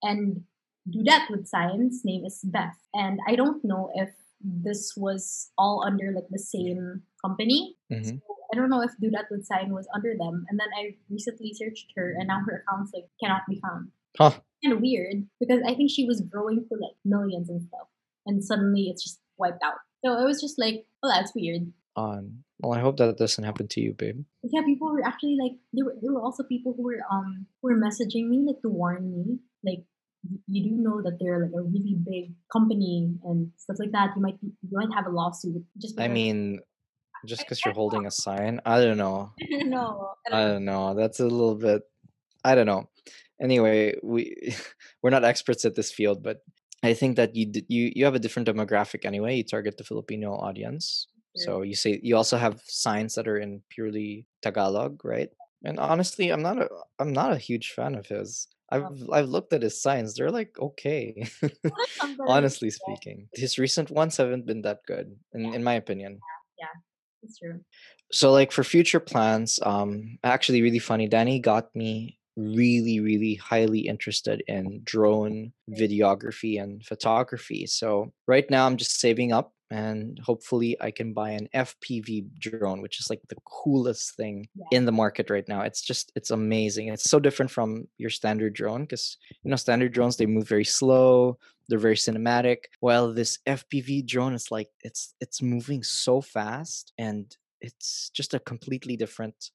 and 0.03 0.43
Dudette 0.89 1.29
with 1.31 1.47
sign's 1.47 2.03
name 2.05 2.25
is 2.25 2.41
Beth. 2.45 2.79
And 2.95 3.21
I 3.27 3.35
don't 3.35 3.63
know 3.65 3.91
if 3.95 4.11
this 4.41 4.95
was 4.97 5.51
all 5.59 5.83
under 5.85 6.13
like 6.15 6.29
the 6.31 6.39
same 6.39 7.03
company. 7.25 7.77
hmm 7.91 8.17
So 8.17 8.33
I 8.53 8.57
don't 8.57 8.71
know 8.71 8.81
if 8.83 8.93
Dudette 9.03 9.29
with 9.31 9.45
sign 9.45 9.75
was 9.75 9.89
under 9.93 10.15
them. 10.17 10.47
And 10.49 10.59
then 10.61 10.69
I 10.79 10.95
recently 11.11 11.53
searched 11.53 11.93
her, 11.97 12.15
and 12.17 12.29
now 12.29 12.41
her 12.47 12.63
account's 12.65 12.93
like 12.95 13.11
cannot 13.21 13.43
be 13.51 13.61
found. 13.61 13.91
Huh. 14.17 14.41
Kind 14.65 14.75
of 14.75 14.81
weird 14.81 15.27
because 15.39 15.61
I 15.67 15.75
think 15.75 15.91
she 15.91 16.07
was 16.07 16.21
growing 16.23 16.65
for 16.69 16.79
like 16.79 16.97
millions 17.05 17.49
and 17.51 17.63
stuff, 17.63 17.89
and 18.25 18.43
suddenly 18.43 18.89
it's 18.89 19.03
just 19.03 19.21
wiped 19.39 19.63
out. 19.63 19.75
So 20.05 20.19
it 20.19 20.25
was 20.25 20.41
just 20.41 20.59
like, 20.59 20.87
oh, 21.03 21.09
that's 21.09 21.35
weird. 21.35 21.73
On. 21.97 22.45
Well, 22.59 22.73
I 22.73 22.81
hope 22.81 22.97
that 22.99 23.09
it 23.09 23.19
doesn't 23.19 23.45
happen 23.45 23.69
to 23.69 23.81
you, 23.81 23.93
babe. 23.93 24.25
Yeah, 24.43 24.63
people 24.65 24.91
were 24.91 25.05
actually 25.05 25.37
like 25.41 25.53
there 25.73 25.85
were 25.85 25.97
there 26.01 26.13
were 26.13 26.23
also 26.23 26.43
people 26.43 26.75
who 26.77 26.85
were 26.85 27.01
um 27.11 27.47
who 27.61 27.69
were 27.69 27.81
messaging 27.81 28.29
me 28.29 28.45
like 28.47 28.61
to 28.63 28.69
warn 28.69 29.13
me 29.13 29.39
like 29.65 29.85
you 30.49 30.65
do 30.65 30.71
know 30.71 31.03
that 31.03 31.19
they're 31.21 31.41
like 31.41 31.53
a 31.55 31.63
really 31.63 31.95
big 31.95 32.35
company 32.53 33.15
and 33.25 33.51
stuff 33.57 33.77
like 33.79 33.93
that. 33.93 34.11
You 34.17 34.23
might 34.23 34.41
be, 34.41 34.49
you 34.63 34.79
might 34.79 34.95
have 34.95 35.07
a 35.07 35.11
lawsuit 35.11 35.65
just 35.79 36.01
I 36.01 36.09
mean, 36.09 36.61
just 37.25 37.43
because 37.43 37.65
you're 37.65 37.75
holding 37.75 38.07
a 38.07 38.11
sign, 38.11 38.61
I 38.65 38.83
don't 38.83 38.99
know. 38.99 39.33
no, 39.51 40.15
I 40.31 40.47
don't 40.49 40.65
know. 40.65 40.95
That's 40.95 41.21
a 41.21 41.27
little 41.27 41.55
bit. 41.55 41.83
I 42.45 42.55
don't 42.55 42.67
know. 42.67 42.89
Anyway, 43.41 43.95
we 44.03 44.35
we're 45.03 45.11
not 45.11 45.25
experts 45.25 45.65
at 45.65 45.75
this 45.75 45.93
field, 45.93 46.23
but 46.23 46.39
I 46.83 46.95
think 46.95 47.17
that 47.17 47.35
you 47.35 47.51
you 47.69 47.93
you 47.95 48.05
have 48.05 48.15
a 48.15 48.19
different 48.23 48.49
demographic 48.49 49.05
anyway. 49.05 49.37
You 49.37 49.45
target 49.45 49.77
the 49.77 49.85
Filipino 49.85 50.33
audience, 50.35 51.09
so 51.37 51.63
you 51.63 51.75
say 51.75 52.01
you 52.03 52.17
also 52.17 52.37
have 52.37 52.63
signs 52.67 53.15
that 53.15 53.29
are 53.29 53.39
in 53.39 53.63
purely 53.69 54.27
Tagalog, 54.43 55.05
right? 55.05 55.31
And 55.65 55.79
honestly, 55.79 56.31
I'm 56.31 56.43
not 56.43 56.59
a 56.59 56.69
I'm 56.99 57.13
not 57.13 57.33
a 57.33 57.39
huge 57.39 57.73
fan 57.73 57.95
of 57.95 58.07
his. 58.07 58.49
I've 58.71 58.89
I've 59.13 59.29
looked 59.29 59.53
at 59.53 59.63
his 59.63 59.81
signs; 59.81 60.15
they're 60.15 60.31
like 60.31 60.59
okay. 60.59 61.15
Like 61.43 61.89
some 62.01 62.17
that 62.19 62.25
are- 62.25 62.29
Honestly 62.29 62.71
speaking, 62.71 63.29
his 63.35 63.59
recent 63.59 63.91
ones 63.91 64.17
haven't 64.17 64.47
been 64.47 64.63
that 64.63 64.81
good, 64.87 65.17
in 65.35 65.55
in 65.55 65.63
my 65.65 65.75
opinion. 65.75 66.21
Yeah, 66.59 66.73
it's 67.23 67.39
true. 67.39 67.61
so 68.13 68.33
like 68.33 68.53
for 68.53 68.65
future 68.65 69.01
plans 69.01 69.59
um 69.63 70.19
actually 70.25 70.63
really 70.63 70.79
funny 70.79 71.09
danny 71.09 71.41
got 71.41 71.75
me 71.75 72.19
really 72.37 73.01
really 73.01 73.35
highly 73.37 73.81
interested 73.81 74.43
in 74.47 74.81
drone 74.85 75.53
videography 75.71 76.63
and 76.63 76.85
photography. 76.85 77.67
So 77.67 78.13
right 78.27 78.49
now 78.51 78.67
i'm 78.67 78.77
just 78.77 79.01
saving 79.01 79.33
up 79.33 79.53
and 79.71 80.19
hopefully 80.23 80.77
i 80.81 80.91
can 80.93 81.13
buy 81.13 81.31
an 81.31 81.49
fpv 81.55 82.25
drone 82.39 82.81
which 82.83 83.01
is 83.01 83.11
like 83.11 83.21
the 83.29 83.37
coolest 83.47 84.15
thing 84.17 84.47
Yeah. 84.55 84.67
in 84.79 84.85
the 84.85 84.93
market 84.93 85.29
right 85.31 85.49
now. 85.49 85.63
It's 85.63 85.83
just 85.83 86.13
it's 86.15 86.31
amazing. 86.31 86.89
It's 86.89 87.11
so 87.11 87.19
different 87.19 87.51
from 87.51 87.89
your 87.99 88.11
standard 88.11 88.53
drone 88.55 88.83
because 88.83 89.17
you 89.43 89.51
know 89.51 89.57
standard 89.57 89.93
drones 89.93 90.17
they 90.17 90.27
move 90.27 90.47
very 90.49 90.65
slow 90.65 91.39
they're 91.69 91.81
very 91.89 91.97
cinematic 91.97 92.59
while 92.81 93.13
this 93.13 93.39
fpv 93.47 94.07
drone 94.07 94.35
is 94.35 94.53
like 94.53 94.69
it's 94.83 95.15
it's 95.21 95.43
moving 95.43 95.83
so 95.83 96.21
fast 96.21 96.93
and 96.99 97.37
it's 97.61 98.11
just 98.15 98.35
a 98.35 98.39
completely 98.39 98.97
different 98.97 99.51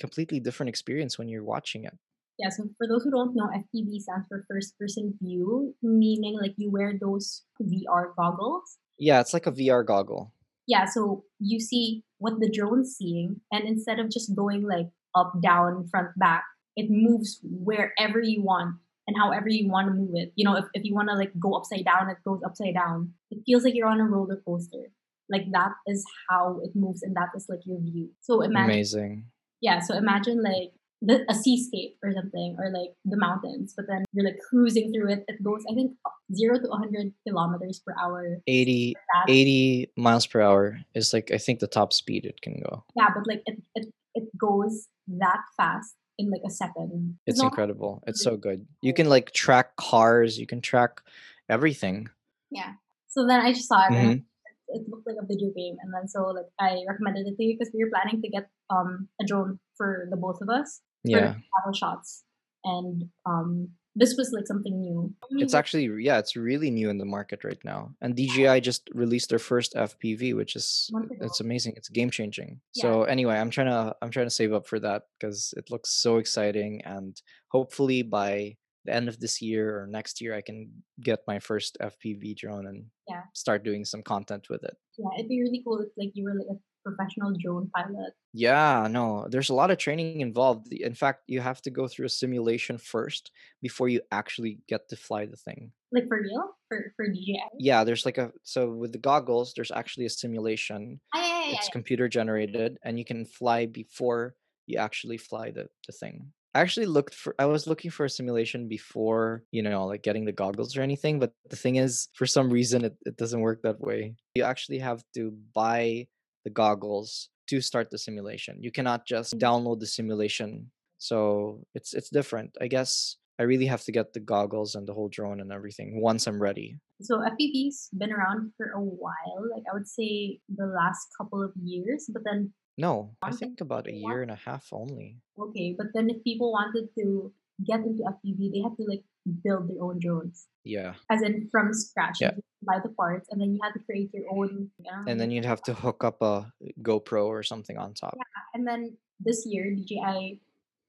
completely 0.00 0.40
different 0.40 0.68
experience 0.68 1.18
when 1.18 1.28
you're 1.28 1.44
watching 1.44 1.84
it 1.84 1.96
Yeah, 2.38 2.50
so 2.50 2.68
for 2.76 2.86
those 2.86 3.02
who 3.04 3.10
don't 3.10 3.34
know, 3.34 3.48
FPV 3.48 4.00
stands 4.04 4.26
for 4.28 4.44
first 4.50 4.76
person 4.78 5.16
view, 5.22 5.74
meaning 5.82 6.36
like 6.40 6.52
you 6.60 6.70
wear 6.70 6.92
those 7.00 7.44
VR 7.60 8.12
goggles. 8.16 8.76
yeah 8.98 9.20
it's 9.20 9.32
like 9.32 9.46
a 9.46 9.52
vr 9.52 9.84
goggle 9.86 10.32
Yeah, 10.66 10.84
so 10.84 11.24
you 11.38 11.58
see 11.60 12.02
what 12.18 12.34
the 12.40 12.50
drone's 12.50 12.96
seeing, 12.98 13.40
and 13.52 13.62
instead 13.72 13.98
of 14.02 14.10
just 14.10 14.34
going 14.34 14.62
like 14.66 14.88
up, 15.14 15.32
down, 15.42 15.86
front, 15.88 16.10
back, 16.18 16.44
it 16.76 16.88
moves 16.90 17.40
wherever 17.42 18.20
you 18.20 18.42
want 18.42 18.76
and 19.06 19.16
however 19.16 19.48
you 19.48 19.70
want 19.70 19.86
to 19.88 19.94
move 19.94 20.12
it. 20.22 20.32
You 20.36 20.44
know, 20.44 20.56
if, 20.60 20.66
if 20.74 20.82
you 20.84 20.92
want 20.94 21.08
to 21.08 21.14
like 21.14 21.32
go 21.38 21.54
upside 21.54 21.84
down, 21.86 22.10
it 22.10 22.18
goes 22.26 22.40
upside 22.44 22.74
down. 22.74 23.14
It 23.30 23.38
feels 23.46 23.62
like 23.64 23.74
you're 23.76 23.88
on 23.88 24.00
a 24.00 24.04
roller 24.04 24.42
coaster. 24.44 24.90
Like 25.30 25.46
that 25.52 25.72
is 25.86 26.04
how 26.28 26.60
it 26.66 26.72
moves, 26.74 27.02
and 27.02 27.14
that 27.16 27.30
is 27.38 27.46
like 27.48 27.64
your 27.64 27.80
view. 27.80 28.10
So 28.20 28.42
imagine 28.42 28.70
amazing 28.70 29.24
yeah 29.60 29.78
so 29.78 29.94
imagine 29.96 30.42
like 30.42 30.72
the, 31.02 31.24
a 31.28 31.34
seascape 31.34 31.98
or 32.02 32.12
something 32.12 32.56
or 32.58 32.70
like 32.70 32.90
the 33.04 33.16
mountains 33.16 33.74
but 33.76 33.86
then 33.86 34.04
you're 34.12 34.24
like 34.24 34.38
cruising 34.48 34.92
through 34.92 35.12
it 35.12 35.24
it 35.28 35.42
goes 35.42 35.62
i 35.70 35.74
think 35.74 35.92
0 36.34 36.58
to 36.58 36.68
100 36.68 37.12
kilometers 37.28 37.80
per 37.86 37.94
hour 38.00 38.38
80 38.46 38.94
80 39.28 39.92
miles 39.96 40.26
per 40.26 40.40
hour 40.40 40.78
is 40.94 41.12
like 41.12 41.30
i 41.30 41.38
think 41.38 41.60
the 41.60 41.66
top 41.66 41.92
speed 41.92 42.24
it 42.24 42.40
can 42.40 42.60
go 42.64 42.84
yeah 42.96 43.08
but 43.14 43.26
like 43.26 43.42
it, 43.46 43.62
it 43.74 43.88
it 44.14 44.24
goes 44.38 44.88
that 45.06 45.40
fast 45.56 45.94
in 46.18 46.30
like 46.30 46.40
a 46.46 46.50
second 46.50 47.18
it's 47.26 47.38
not 47.38 47.48
incredible 47.48 48.02
it's 48.06 48.24
so 48.24 48.38
good 48.38 48.66
you 48.80 48.94
can 48.94 49.08
like 49.10 49.32
track 49.32 49.76
cars 49.76 50.38
you 50.38 50.46
can 50.46 50.62
track 50.62 51.02
everything. 51.48 52.08
Yeah. 52.50 52.72
So 53.08 53.26
then 53.26 53.40
I 53.40 53.52
just 53.52 53.68
saw 53.68 53.86
it. 53.86 53.92
Mhm. 53.92 54.24
It 54.68 54.88
looked 54.88 55.06
like 55.06 55.16
a 55.22 55.26
video 55.26 55.50
game, 55.56 55.76
and 55.82 55.92
then 55.94 56.08
so 56.08 56.26
like 56.28 56.46
I 56.60 56.82
recommended 56.88 57.26
it 57.26 57.36
to 57.36 57.44
you 57.44 57.56
because 57.58 57.72
we 57.74 57.84
were 57.84 57.90
planning 57.90 58.20
to 58.22 58.28
get 58.28 58.48
um 58.70 59.08
a 59.20 59.24
drone 59.24 59.58
for 59.76 60.08
the 60.10 60.16
both 60.16 60.40
of 60.40 60.48
us 60.48 60.80
for 61.04 61.10
Yeah. 61.10 61.34
travel 61.54 61.72
shots, 61.74 62.24
and 62.64 63.04
um 63.24 63.68
this 63.98 64.14
was 64.18 64.30
like 64.30 64.46
something 64.46 64.78
new. 64.78 65.14
It's 65.30 65.54
actually 65.54 65.88
yeah, 66.04 66.18
it's 66.18 66.36
really 66.36 66.70
new 66.70 66.90
in 66.90 66.98
the 66.98 67.06
market 67.06 67.44
right 67.44 67.62
now. 67.64 67.94
And 68.02 68.14
DJI 68.14 68.60
just 68.60 68.82
released 68.92 69.30
their 69.30 69.38
first 69.38 69.74
FPV, 69.74 70.34
which 70.36 70.54
is 70.54 70.90
it's 71.22 71.40
amazing. 71.40 71.74
It's 71.76 71.88
game 71.88 72.10
changing. 72.10 72.60
Yeah. 72.74 72.82
So 72.82 73.02
anyway, 73.04 73.36
I'm 73.38 73.48
trying 73.48 73.68
to 73.68 73.96
I'm 74.02 74.10
trying 74.10 74.26
to 74.26 74.30
save 74.40 74.52
up 74.52 74.66
for 74.66 74.78
that 74.80 75.04
because 75.18 75.54
it 75.56 75.70
looks 75.70 75.90
so 75.90 76.18
exciting 76.18 76.82
and 76.84 77.18
hopefully 77.48 78.02
by 78.02 78.56
the 78.86 78.94
end 78.94 79.08
of 79.08 79.20
this 79.20 79.42
year 79.42 79.80
or 79.80 79.86
next 79.86 80.20
year 80.20 80.34
I 80.34 80.40
can 80.42 80.82
get 81.00 81.20
my 81.26 81.38
first 81.38 81.76
FPV 81.80 82.34
drone 82.34 82.66
and 82.66 82.86
Yeah. 83.08 83.22
start 83.34 83.64
doing 83.64 83.84
some 83.84 84.02
content 84.02 84.48
with 84.48 84.64
it. 84.64 84.76
yeah, 84.98 85.10
it'd 85.18 85.28
be 85.28 85.42
really 85.42 85.62
cool 85.64 85.80
if 85.80 85.88
like 85.96 86.12
you 86.14 86.24
were 86.24 86.34
like 86.34 86.48
a 86.50 86.58
professional 86.88 87.34
drone 87.42 87.70
pilot. 87.74 88.12
Yeah, 88.32 88.86
no, 88.90 89.26
there's 89.28 89.48
a 89.48 89.54
lot 89.54 89.70
of 89.70 89.78
training 89.78 90.20
involved. 90.20 90.72
In 90.72 90.94
fact, 90.94 91.24
you 91.26 91.40
have 91.40 91.62
to 91.62 91.70
go 91.70 91.88
through 91.88 92.06
a 92.06 92.10
simulation 92.10 92.76
first 92.78 93.30
before 93.62 93.88
you 93.88 94.02
actually 94.12 94.60
get 94.68 94.88
to 94.90 94.96
fly 94.96 95.24
the 95.26 95.36
thing. 95.36 95.72
Like 95.92 96.08
for 96.08 96.20
real? 96.20 96.56
For 96.68 96.92
for 96.96 97.08
DJI? 97.08 97.40
Yeah, 97.58 97.84
there's 97.84 98.04
like 98.04 98.18
a 98.18 98.32
so 98.42 98.70
with 98.70 98.92
the 98.92 98.98
goggles, 98.98 99.54
there's 99.54 99.70
actually 99.70 100.06
a 100.06 100.10
simulation. 100.10 101.00
Ah, 101.14 101.20
yeah, 101.22 101.26
yeah, 101.26 101.46
yeah, 101.46 101.52
It's 101.54 101.66
yeah. 101.66 101.72
computer 101.72 102.08
generated 102.08 102.78
and 102.82 102.98
you 102.98 103.04
can 103.04 103.24
fly 103.24 103.66
before 103.66 104.34
you 104.66 104.78
actually 104.78 105.16
fly 105.16 105.50
the, 105.52 105.68
the 105.86 105.92
thing. 105.92 106.32
I 106.56 106.60
actually 106.60 106.86
looked 106.86 107.14
for 107.14 107.34
I 107.38 107.44
was 107.44 107.66
looking 107.66 107.90
for 107.90 108.06
a 108.06 108.10
simulation 108.10 108.66
before, 108.66 109.44
you 109.52 109.62
know, 109.62 109.84
like 109.84 110.02
getting 110.02 110.24
the 110.24 110.32
goggles 110.32 110.74
or 110.74 110.80
anything, 110.80 111.18
but 111.18 111.32
the 111.50 111.56
thing 111.56 111.76
is 111.76 112.08
for 112.14 112.24
some 112.24 112.48
reason 112.48 112.82
it, 112.82 112.96
it 113.04 113.18
doesn't 113.18 113.42
work 113.42 113.60
that 113.62 113.78
way. 113.78 114.14
You 114.34 114.44
actually 114.44 114.78
have 114.78 115.02
to 115.16 115.34
buy 115.54 116.06
the 116.44 116.50
goggles 116.50 117.28
to 117.50 117.60
start 117.60 117.90
the 117.90 117.98
simulation. 117.98 118.56
You 118.62 118.72
cannot 118.72 119.06
just 119.06 119.38
download 119.38 119.80
the 119.80 119.86
simulation. 119.86 120.70
So 120.96 121.60
it's 121.74 121.92
it's 121.92 122.08
different. 122.08 122.56
I 122.58 122.68
guess 122.68 123.16
I 123.38 123.42
really 123.42 123.66
have 123.66 123.84
to 123.84 123.92
get 123.92 124.14
the 124.14 124.20
goggles 124.20 124.74
and 124.76 124.88
the 124.88 124.94
whole 124.94 125.10
drone 125.10 125.40
and 125.42 125.52
everything 125.52 126.00
once 126.00 126.26
I'm 126.26 126.40
ready. 126.40 126.78
So 127.02 127.18
FPV's 127.18 127.90
been 127.92 128.14
around 128.14 128.52
for 128.56 128.72
a 128.74 128.80
while. 128.80 129.42
Like 129.54 129.64
I 129.70 129.74
would 129.74 129.88
say 129.88 130.40
the 130.48 130.72
last 130.72 131.08
couple 131.20 131.44
of 131.44 131.52
years, 131.62 132.08
but 132.10 132.22
then 132.24 132.54
No, 132.78 133.16
I 133.22 133.30
think 133.32 133.60
about 133.60 133.86
a 133.88 133.92
year 133.92 134.20
and 134.22 134.30
a 134.30 134.36
half 134.36 134.68
only. 134.72 135.20
okay, 135.38 135.74
but 135.76 135.88
then 135.94 136.10
if 136.10 136.22
people 136.24 136.52
wanted 136.52 136.88
to 136.98 137.32
get 137.64 137.80
into 137.80 138.02
FPV, 138.04 138.52
they 138.52 138.60
had 138.60 138.76
to 138.76 138.84
like 138.84 139.04
build 139.42 139.68
their 139.68 139.82
own 139.82 139.98
drones, 139.98 140.46
Yeah. 140.64 140.94
as 141.10 141.22
in 141.22 141.48
from 141.50 141.72
scratch. 141.72 142.18
Yeah. 142.20 142.32
Buy 142.62 142.78
the 142.82 142.90
parts, 142.90 143.28
and 143.30 143.40
then 143.40 143.52
you 143.54 143.60
had 143.62 143.72
to 143.72 143.80
create 143.80 144.10
your 144.12 144.24
own. 144.30 144.70
And 145.06 145.18
then 145.20 145.30
you'd 145.30 145.44
have 145.44 145.62
to 145.62 145.74
hook 145.74 146.04
up 146.04 146.20
a 146.22 146.52
GoPro 146.82 147.26
or 147.26 147.42
something 147.42 147.78
on 147.78 147.94
top. 147.94 148.14
Yeah, 148.16 148.42
and 148.54 148.66
then 148.66 148.96
this 149.20 149.46
year 149.46 149.64
DJI 149.74 150.40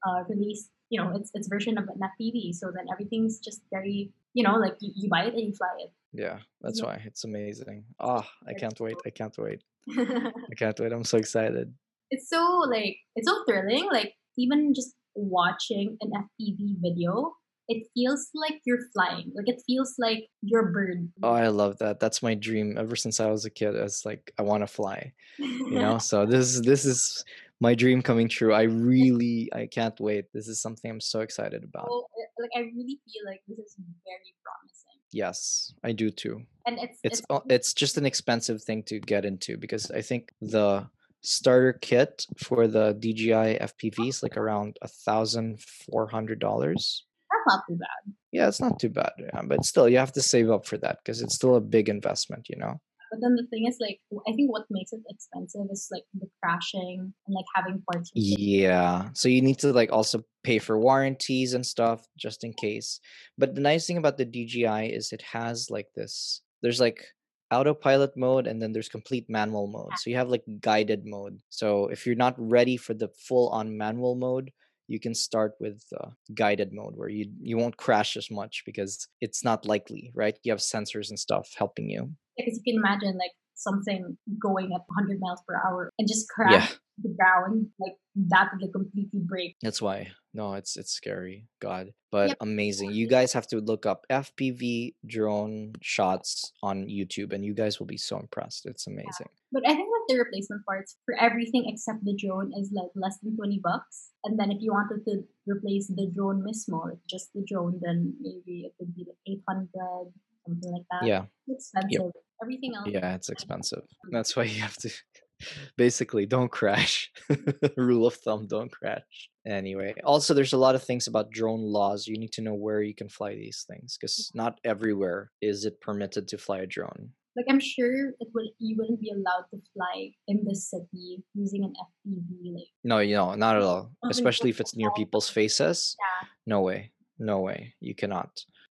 uh, 0.06 0.24
released 0.30 0.70
you 0.90 1.00
know 1.02 1.16
its 1.16 1.32
its 1.34 1.48
version 1.48 1.78
of 1.78 1.86
an 1.88 2.00
FPV. 2.12 2.54
So 2.56 2.72
then 2.76 2.86
everything's 2.92 3.40
just 3.40 3.62
very 3.72 4.12
you 4.34 4.44
know 4.44 4.56
like 4.58 4.76
you, 4.82 4.92
you 4.96 5.10
buy 5.10 5.24
it 5.26 5.34
and 5.36 5.44
you 5.48 5.54
fly 5.54 5.74
it. 5.80 5.92
Yeah, 6.14 6.40
that's 6.62 6.80
Yeah. 6.80 6.86
why 6.88 6.96
it's 7.06 7.24
amazing. 7.24 7.86
Ah, 8.00 8.28
I 8.48 8.54
can't 8.54 8.80
wait. 8.80 8.98
I 9.06 9.10
can't 9.12 9.38
wait. 9.38 9.62
I 9.90 10.56
can't 10.58 10.80
wait. 10.80 10.92
I'm 10.92 11.04
so 11.04 11.18
excited. 11.18 11.74
it's 12.12 12.30
so 12.30 12.42
like 12.70 12.98
it's 13.16 13.28
so 13.28 13.44
thrilling. 13.48 13.88
Like 13.92 14.14
even 14.38 14.74
just 14.74 14.94
watching 15.16 15.98
an 16.02 16.12
FPV 16.12 16.76
video, 16.82 17.34
it 17.68 17.88
feels 17.94 18.30
like 18.34 18.62
you're 18.66 18.86
flying. 18.94 19.32
Like 19.36 19.48
it 19.48 19.62
feels 19.68 19.96
like 19.98 20.28
you're 20.42 20.70
a 20.70 20.72
bird. 20.72 21.10
Oh, 21.24 21.32
I 21.34 21.48
love 21.48 21.78
that. 21.80 22.00
That's 22.00 22.22
my 22.24 22.34
dream 22.34 22.78
ever 22.78 22.96
since 22.96 23.20
I 23.20 23.28
was 23.28 23.46
a 23.46 23.50
kid. 23.50 23.76
It's 23.76 24.06
like 24.06 24.32
I 24.40 24.44
want 24.44 24.64
to 24.64 24.68
fly, 24.68 25.12
you 25.40 25.80
know? 25.80 25.98
So 26.10 26.26
this 26.26 26.56
is 26.56 26.62
this 26.62 26.86
is 26.86 27.24
my 27.60 27.74
dream 27.76 28.02
coming 28.02 28.30
true. 28.30 28.54
I 28.54 28.64
really 28.64 29.50
I 29.54 29.68
can't 29.68 30.00
wait. 30.00 30.26
This 30.34 30.48
is 30.48 30.62
something 30.62 30.90
I'm 30.92 31.02
so 31.02 31.22
excited 31.22 31.64
about. 31.64 31.88
So, 31.88 32.08
uh, 32.08 32.42
like 32.44 32.52
I 32.56 32.60
really 32.70 33.00
feel 33.04 33.24
like 33.26 33.42
this 33.48 33.58
is 33.58 33.76
very 34.06 34.32
promising, 34.46 34.87
Yes, 35.12 35.74
I 35.84 35.92
do 35.94 36.10
too. 36.12 36.42
and 36.66 36.80
it's 36.80 37.00
It's 37.04 37.22
it's 37.30 37.46
it's 37.50 37.74
just 37.74 37.98
an 37.98 38.06
expensive 38.06 38.62
thing 38.62 38.84
to 38.84 39.00
get 39.00 39.26
into 39.26 39.58
because 39.58 39.90
I 39.92 40.02
think 40.02 40.32
the 40.42 40.88
starter 41.22 41.74
kit 41.74 42.26
for 42.38 42.68
the 42.68 42.94
DJI 43.00 43.60
FPV 43.60 44.10
is 44.10 44.24
like 44.24 44.38
around 44.38 44.78
a 44.82 44.88
thousand 44.88 45.62
four 45.62 46.08
hundred 46.08 46.40
dollars. 46.40 47.06
that's 47.30 47.56
not 47.56 47.64
too 47.68 47.76
bad. 47.78 48.14
Yeah, 48.32 48.48
it's 48.48 48.62
not 48.62 48.80
too 48.80 48.90
bad, 48.90 49.12
yeah, 49.18 49.42
but 49.44 49.66
still, 49.66 49.88
you 49.90 49.98
have 49.98 50.12
to 50.14 50.22
save 50.22 50.50
up 50.50 50.66
for 50.66 50.78
that 50.80 51.00
because 51.04 51.22
it's 51.22 51.36
still 51.36 51.56
a 51.56 51.62
big 51.62 51.90
investment, 51.90 52.48
you 52.50 52.58
know. 52.58 52.80
But 53.12 53.20
then 53.22 53.36
the 53.36 53.48
thing 53.48 53.68
is, 53.68 53.78
like, 53.80 54.00
I 54.28 54.34
think 54.34 54.52
what 54.52 54.66
makes 54.70 54.94
it 54.94 55.02
expensive 55.10 55.68
is 55.72 55.88
like 55.92 56.04
the 56.14 56.28
crashing 56.42 57.14
and 57.28 57.36
like 57.36 57.46
having 57.56 57.82
parts. 57.92 58.12
Yeah, 58.14 59.10
so 59.14 59.30
you 59.30 59.42
need 59.42 59.60
to 59.60 59.72
like 59.72 59.92
also 59.92 60.24
pay 60.44 60.60
for 60.60 60.80
warranties 60.80 61.54
and 61.54 61.66
stuff 61.66 62.06
just 62.18 62.44
in 62.44 62.54
case. 62.54 63.00
But 63.38 63.56
the 63.56 63.62
nice 63.62 63.88
thing 63.88 63.98
about 63.98 64.18
the 64.18 64.26
DJI 64.26 64.94
is 64.94 65.12
it 65.12 65.22
has 65.22 65.70
like 65.70 65.88
this. 65.96 66.42
There's 66.62 66.80
like 66.80 67.04
autopilot 67.52 68.18
mode 68.18 68.48
and 68.48 68.62
then 68.62 68.74
there's 68.74 68.90
complete 68.90 69.26
manual 69.30 69.68
mode. 69.68 69.98
So 69.98 70.10
you 70.10 70.18
have 70.18 70.30
like 70.30 70.44
guided 70.60 71.06
mode. 71.06 71.40
So 71.50 71.88
if 71.88 72.06
you're 72.06 72.16
not 72.16 72.36
ready 72.38 72.78
for 72.78 72.94
the 72.94 73.10
full 73.28 73.50
on 73.50 73.78
manual 73.78 74.16
mode, 74.16 74.52
you 74.88 75.00
can 75.00 75.14
start 75.14 75.54
with 75.60 75.84
uh, 76.00 76.10
guided 76.34 76.72
mode 76.72 76.94
where 76.96 77.10
you 77.10 77.30
you 77.42 77.58
won't 77.58 77.78
crash 77.78 78.16
as 78.16 78.32
much 78.32 78.64
because 78.66 79.08
it's 79.20 79.44
not 79.44 79.66
likely, 79.66 80.12
right? 80.16 80.38
You 80.44 80.54
have 80.54 80.60
sensors 80.60 81.10
and 81.10 81.20
stuff 81.20 81.50
helping 81.58 81.90
you. 81.90 82.12
Because 82.38 82.60
you 82.64 82.74
can 82.74 82.80
imagine 82.80 83.18
like 83.18 83.32
something 83.56 84.18
going 84.42 84.66
at 84.74 84.82
100 84.86 85.20
miles 85.20 85.42
per 85.48 85.56
hour 85.66 85.92
and 85.98 86.08
just 86.08 86.30
crash 86.30 86.54
Yeah, 86.54 86.76
the 87.02 87.10
ground, 87.18 87.68
like 87.80 87.94
that 88.30 88.52
would 88.54 88.72
completely 88.72 89.22
break. 89.26 89.56
that's 89.62 89.82
why. 89.82 90.10
No, 90.34 90.54
it's 90.54 90.78
it's 90.78 90.92
scary. 90.94 91.48
God, 91.60 91.94
but 92.12 92.30
Yep. 92.30 92.38
amazing. 92.42 92.92
You 92.94 93.08
guys 93.08 93.34
have 93.34 93.48
to 93.48 93.58
look 93.58 93.88
up 93.88 94.06
FPV 94.12 94.94
drone 95.06 95.74
shots 95.82 96.54
on 96.62 96.86
YouTube, 96.86 97.34
and 97.34 97.44
you 97.44 97.56
guys 97.56 97.80
will 97.80 97.88
be 97.90 97.98
so 97.98 98.20
impressed. 98.20 98.68
It's 98.68 98.86
amazing. 98.86 99.30
But 99.52 99.64
I 99.66 99.74
think 99.74 99.90
like 99.90 100.06
the 100.10 100.18
replacement 100.22 100.62
parts 100.66 100.98
for 101.06 101.16
everything 101.20 101.66
except 101.66 102.04
the 102.06 102.14
drone 102.14 102.52
is 102.54 102.70
like 102.72 102.92
less 102.94 103.18
than 103.24 103.36
20 103.36 103.60
bucks. 103.64 104.12
And 104.26 104.38
then 104.38 104.52
if 104.52 104.62
you 104.62 104.72
wanted 104.74 105.02
to 105.10 105.24
replace 105.48 105.88
the 105.88 106.06
drone 106.14 106.44
mismo, 106.46 106.86
like 106.86 107.02
just 107.10 107.34
the 107.34 107.42
drone, 107.48 107.80
then 107.82 108.14
maybe 108.22 108.66
it 108.70 108.74
would 108.78 108.94
be 108.94 109.08
like 109.10 109.18
800, 109.26 110.14
something 110.46 110.72
like 110.72 110.86
that. 110.92 111.08
Yeah, 111.08 111.26
It's 111.48 111.72
expensive. 111.74 112.12
Everything 112.44 112.74
else. 112.76 112.88
yeah, 112.90 113.16
it's 113.16 113.30
expensive. 113.30 113.84
That's 114.12 114.36
why 114.36 114.44
you 114.44 114.62
have 114.62 114.78
to 114.78 114.90
basically 115.78 116.26
don't 116.26 116.52
crash. 116.52 117.12
Rule 117.78 118.08
of 118.08 118.16
thumb: 118.16 118.48
don't 118.48 118.72
crash. 118.72 119.04
Anyway, 119.46 119.94
also 120.04 120.34
there's 120.34 120.54
a 120.54 120.58
lot 120.58 120.76
of 120.76 120.84
things 120.84 121.08
about 121.08 121.32
drone 121.32 121.62
laws. 121.62 122.08
You 122.08 122.18
need 122.18 122.32
to 122.34 122.42
know 122.42 122.56
where 122.56 122.82
you 122.82 122.96
can 122.96 123.08
fly 123.10 123.36
these 123.36 123.66
things 123.70 123.98
because 124.00 124.32
not 124.34 124.60
everywhere 124.66 125.32
is 125.42 125.66
it 125.66 125.80
permitted 125.80 126.28
to 126.30 126.38
fly 126.38 126.60
a 126.60 126.66
drone. 126.68 127.12
Like 127.36 127.46
I'm 127.50 127.60
sure 127.60 128.10
it 128.20 128.28
would 128.34 128.48
you 128.58 128.76
wouldn't 128.80 129.00
be 129.00 129.12
allowed 129.12 129.46
to 129.52 129.62
fly 129.74 130.10
in 130.28 130.44
the 130.44 130.56
city 130.56 131.24
using 131.36 131.64
an 131.64 131.74
FPV. 131.80 132.54
Like 132.56 132.64
No, 132.84 132.98
you 132.98 133.16
know, 133.16 133.36
not 133.36 133.56
at 133.58 133.62
all. 133.62 133.92
Oh, 134.04 134.08
Something 134.10 134.10
Especially 134.12 134.50
if 134.50 134.60
it's 134.60 134.76
near 134.76 134.90
people's 134.92 135.30
faces. 135.30 135.96
yeah, 136.00 136.28
No 136.48 136.62
way. 136.62 136.92
No 137.20 137.40
way. 137.42 137.76
You 137.80 137.94
cannot. 137.94 138.32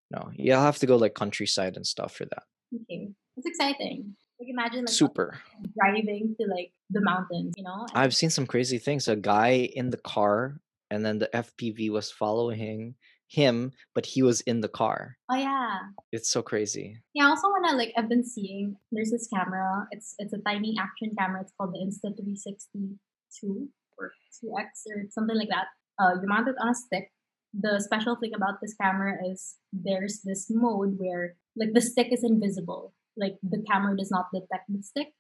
No. 0.10 0.32
You'll 0.36 0.60
have 0.62 0.80
to 0.80 0.88
go 0.88 0.96
like 0.98 1.14
countryside 1.14 1.76
and 1.78 1.86
stuff 1.86 2.16
for 2.16 2.26
that. 2.26 2.44
okay, 2.76 3.12
it's 3.38 3.48
exciting. 3.48 4.16
Like 4.40 4.50
imagine 4.50 4.80
like 4.86 4.90
Super. 4.90 5.40
driving 5.80 6.36
to 6.40 6.48
like 6.48 6.72
the 6.90 7.02
mountains, 7.02 7.54
you 7.58 7.64
know? 7.64 7.86
I've 7.94 8.16
seen 8.16 8.30
some 8.30 8.46
crazy 8.46 8.78
things. 8.78 9.08
A 9.08 9.16
guy 9.16 9.70
in 9.74 9.90
the 9.92 9.98
car 9.98 10.60
and 10.92 11.06
then 11.06 11.20
the 11.20 11.30
FPV 11.34 11.90
was 11.90 12.12
following 12.12 12.96
him, 13.28 13.72
but 13.96 14.06
he 14.06 14.22
was 14.22 14.42
in 14.42 14.62
the 14.62 14.68
car. 14.68 15.18
oh 15.32 15.36
yeah, 15.36 15.80
It's 16.12 16.30
so 16.30 16.42
crazy. 16.42 16.98
yeah. 17.14 17.26
I 17.26 17.30
also 17.30 17.48
wanna 17.50 17.76
like 17.78 17.92
I've 17.98 18.10
been 18.10 18.26
seeing 18.26 18.76
there's 18.92 19.12
this 19.12 19.28
camera. 19.34 19.88
It's 19.92 20.16
it's 20.20 20.34
a 20.34 20.40
tiny 20.46 20.76
action 20.80 21.12
camera. 21.18 21.42
It's 21.42 21.54
called 21.58 21.74
the 21.74 21.80
Insta360 21.80 22.98
two 23.40 23.70
or 23.98 24.12
two 24.40 24.52
X 24.60 24.84
or 24.94 25.04
something 25.12 25.36
like 25.38 25.50
that. 25.50 25.68
Uh, 26.00 26.16
you 26.22 26.28
mount 26.28 26.48
it 26.48 26.56
on 26.62 26.70
a 26.70 26.76
stick. 26.76 27.12
The 27.58 27.80
special 27.80 28.18
thing 28.18 28.34
about 28.36 28.60
this 28.62 28.76
camera 28.80 29.14
is 29.32 29.56
there's 29.72 30.22
this 30.24 30.48
mode 30.50 30.96
where 30.98 31.36
like 31.56 31.70
the 31.74 31.82
stick 31.82 32.08
is 32.12 32.24
invisible. 32.24 32.94
Like 33.18 33.36
the 33.44 33.64
camera 33.70 33.96
does 33.98 34.12
not 34.12 34.28
detect 34.34 34.66
the 34.70 34.82
stick, 34.84 35.14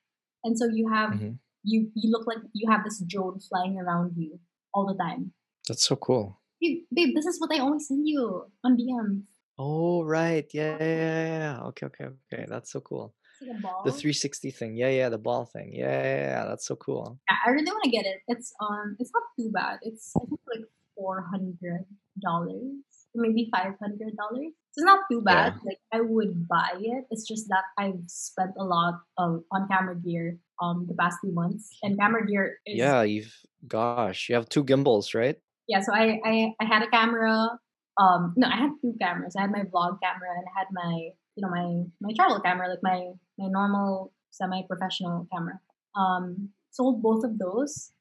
and 0.43 0.58
so 0.58 0.65
you 0.67 0.89
have 0.91 1.12
Mhm. 1.12 1.39
you 1.63 1.91
you 1.95 2.12
look 2.12 2.27
like 2.27 2.39
you 2.53 2.69
have 2.71 2.84
this 2.84 2.99
drone 3.08 3.39
flying 3.39 3.77
around 3.79 4.13
you 4.17 4.39
all 4.73 4.86
the 4.86 4.97
time. 5.01 5.34
That's 5.67 5.84
so 5.88 5.95
cool. 5.95 6.41
Babe, 6.62 6.84
babe, 6.93 7.15
this 7.15 7.25
is 7.25 7.39
what 7.39 7.51
I 7.55 7.60
always 7.60 7.88
send 7.88 8.08
you 8.08 8.45
on 8.63 8.77
DM. 8.77 9.23
Oh, 9.58 10.03
right. 10.03 10.47
Yeah, 10.53 10.77
yeah, 10.79 11.27
yeah. 11.39 11.63
Okay, 11.71 11.86
okay, 11.88 12.05
okay. 12.27 12.45
That's 12.47 12.71
so 12.71 12.81
cool. 12.81 13.15
It's 13.39 13.49
like 13.49 13.62
ball. 13.62 13.84
The 13.86 13.91
360 13.91 14.51
thing. 14.51 14.75
Yeah, 14.75 14.89
yeah, 14.89 15.10
the 15.10 15.17
ball 15.17 15.45
thing. 15.45 15.71
Yeah, 15.73 16.03
yeah, 16.03 16.19
yeah. 16.34 16.43
That's 16.45 16.65
so 16.67 16.75
cool. 16.75 17.19
Yeah, 17.29 17.38
I 17.45 17.49
really 17.51 17.71
want 17.71 17.84
to 17.86 17.89
get 17.91 18.05
it. 18.05 18.19
It's 18.27 18.53
um, 18.60 18.95
it's 18.99 19.12
not 19.13 19.23
too 19.39 19.49
bad. 19.51 19.79
It's 19.81 20.12
I 20.15 20.25
think 20.27 20.39
like 20.53 20.65
four 20.95 21.23
hundred 21.31 21.86
dollars. 22.19 22.84
Maybe 23.15 23.49
five 23.51 23.73
hundred 23.82 24.15
dollars. 24.17 24.51
It's 24.75 24.86
not 24.86 24.99
too 25.10 25.21
bad. 25.21 25.54
Yeah. 25.56 25.62
Like 25.65 25.80
I 25.93 26.01
would 26.01 26.47
buy 26.47 26.75
it. 26.80 27.06
It's 27.10 27.28
just 27.28 27.47
that 27.49 27.63
I've 27.78 28.04
spent 28.08 28.51
a 28.60 28.63
lot 28.63 28.99
of 29.17 29.43
on 29.51 29.67
camera 29.67 29.95
gear 29.95 30.38
um 30.62 30.86
the 30.88 30.95
past 30.95 31.17
few 31.21 31.34
months, 31.34 31.69
and 31.84 31.97
camera 31.97 32.25
gear 32.25 32.58
is 32.65 32.78
yeah. 32.78 33.01
You've 33.04 33.34
gosh, 33.67 34.30
you 34.30 34.36
have 34.36 34.49
two 34.49 34.63
gimbals, 34.63 35.13
right? 35.13 35.38
Yeah. 35.67 35.82
So 35.82 35.93
I 35.93 36.19
I, 36.25 36.54
I 36.60 36.65
had 36.65 36.84
a 36.84 36.89
camera. 36.89 37.60
Um, 37.97 38.34
no, 38.36 38.47
I 38.47 38.58
had 38.58 38.71
two 38.82 38.93
cameras. 38.99 39.36
I 39.38 39.41
had 39.41 39.51
my 39.51 39.63
vlog 39.63 39.99
camera 40.04 40.30
and 40.36 40.45
I 40.45 40.60
had 40.60 40.67
my 40.71 41.10
you 41.36 41.41
know 41.41 41.49
my 41.49 41.84
my 42.01 42.13
travel 42.15 42.39
camera, 42.41 42.69
like 42.69 42.84
my 42.84 43.12
my 43.38 43.47
normal 43.47 44.13
semi-professional 44.32 45.28
camera. 45.32 45.60
Um, 45.95 46.49
sold 46.71 47.01
both 47.01 47.23
of 47.23 47.39
those. 47.39 47.91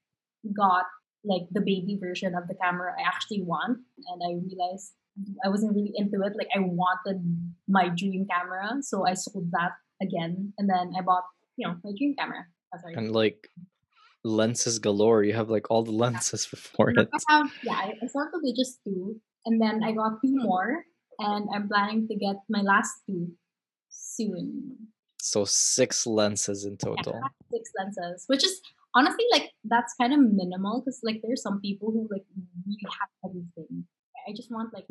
Got 0.44 0.84
like 1.24 1.48
the 1.52 1.60
baby 1.60 1.96
version 1.98 2.34
of 2.34 2.48
the 2.48 2.54
camera 2.60 2.92
I 2.98 3.06
actually 3.06 3.42
want, 3.42 3.78
and 3.96 4.20
I 4.22 4.34
realized 4.44 4.92
I 5.44 5.48
wasn't 5.48 5.74
really 5.74 5.92
into 5.94 6.20
it. 6.22 6.34
Like 6.36 6.48
I 6.54 6.60
wanted 6.60 7.22
my 7.68 7.88
dream 7.88 8.26
camera, 8.30 8.82
so 8.82 9.06
I 9.06 9.14
sold 9.14 9.50
that 9.52 9.72
again, 10.02 10.52
and 10.58 10.68
then 10.68 10.92
I 10.98 11.02
bought 11.02 11.24
you 11.56 11.66
know 11.66 11.76
my 11.84 11.92
dream 11.96 12.14
camera. 12.18 12.46
Oh, 12.74 12.78
and 12.94 13.12
like 13.12 13.48
lenses 14.24 14.78
galore. 14.78 15.22
You 15.22 15.34
have 15.34 15.50
like 15.50 15.70
all 15.70 15.84
the 15.84 15.92
lenses 15.92 16.46
before 16.50 16.90
it. 16.90 17.08
I 17.12 17.18
have, 17.28 17.50
yeah, 17.62 17.92
I 18.02 18.06
started 18.06 18.40
with 18.42 18.56
just 18.56 18.80
two, 18.84 19.20
and 19.46 19.60
then 19.60 19.82
I 19.84 19.92
got 19.92 20.18
two 20.24 20.34
more, 20.34 20.84
and 21.18 21.48
I'm 21.54 21.68
planning 21.68 22.08
to 22.08 22.16
get 22.16 22.36
my 22.48 22.62
last 22.62 22.90
two 23.06 23.32
soon. 23.88 24.90
So 25.20 25.44
six 25.44 26.06
lenses 26.06 26.64
in 26.64 26.76
total. 26.76 27.14
Yeah, 27.14 27.58
six 27.58 27.70
lenses, 27.78 28.24
which 28.26 28.44
is 28.44 28.60
honestly 28.94 29.24
like 29.32 29.50
that's 29.64 29.94
kind 30.00 30.12
of 30.12 30.20
minimal 30.20 30.80
because 30.80 31.00
like 31.02 31.20
there's 31.22 31.42
some 31.42 31.60
people 31.60 31.90
who 31.92 32.08
like 32.10 32.24
really 32.66 32.78
have 33.00 33.30
everything. 33.30 33.86
I 34.28 34.32
just 34.34 34.50
want 34.50 34.72
like 34.72 34.86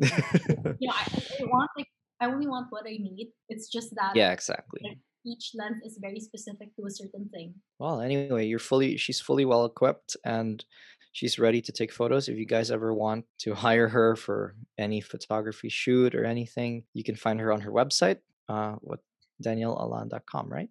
you 0.80 0.88
know 0.88 0.94
I, 0.94 1.22
I, 1.40 1.44
want 1.44 1.70
like 1.76 1.88
I 2.20 2.26
only 2.26 2.46
want 2.46 2.66
what 2.70 2.84
I 2.86 2.92
need. 2.92 3.30
It's 3.48 3.68
just 3.68 3.94
that 3.96 4.14
yeah 4.14 4.32
exactly. 4.32 4.80
Like, 4.84 4.98
each 5.26 5.52
lens 5.54 5.80
is 5.84 5.98
very 6.00 6.20
specific 6.20 6.76
to 6.76 6.86
a 6.86 6.90
certain 6.90 7.30
thing. 7.32 7.54
Well, 7.78 8.02
anyway, 8.02 8.46
you're 8.46 8.58
fully 8.58 8.96
she's 8.96 9.20
fully 9.20 9.46
well 9.46 9.64
equipped 9.64 10.16
and 10.24 10.62
she's 11.12 11.38
ready 11.38 11.62
to 11.62 11.72
take 11.72 11.92
photos. 11.92 12.28
If 12.28 12.36
you 12.36 12.44
guys 12.44 12.70
ever 12.70 12.92
want 12.92 13.24
to 13.40 13.54
hire 13.54 13.88
her 13.88 14.16
for 14.16 14.54
any 14.78 15.00
photography 15.00 15.70
shoot 15.70 16.14
or 16.14 16.24
anything, 16.24 16.84
you 16.92 17.02
can 17.02 17.16
find 17.16 17.40
her 17.40 17.52
on 17.52 17.62
her 17.62 17.72
website. 17.72 18.18
Uh, 18.48 18.74
what 18.80 19.00
daniellealan.com, 19.42 20.52
right? 20.52 20.68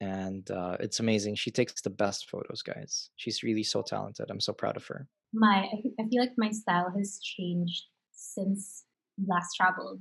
and 0.00 0.50
uh, 0.50 0.76
it's 0.80 1.00
amazing. 1.00 1.34
She 1.34 1.50
takes 1.50 1.80
the 1.80 1.90
best 1.90 2.30
photos, 2.30 2.62
guys. 2.62 3.10
She's 3.16 3.42
really 3.42 3.64
so 3.64 3.82
talented. 3.82 4.30
I'm 4.30 4.40
so 4.40 4.52
proud 4.52 4.76
of 4.76 4.86
her. 4.86 5.08
My, 5.32 5.68
I 6.00 6.08
feel 6.08 6.20
like 6.20 6.32
my 6.36 6.50
style 6.50 6.92
has 6.96 7.20
changed 7.20 7.84
since 8.12 8.84
last 9.26 9.54
traveled. 9.56 10.00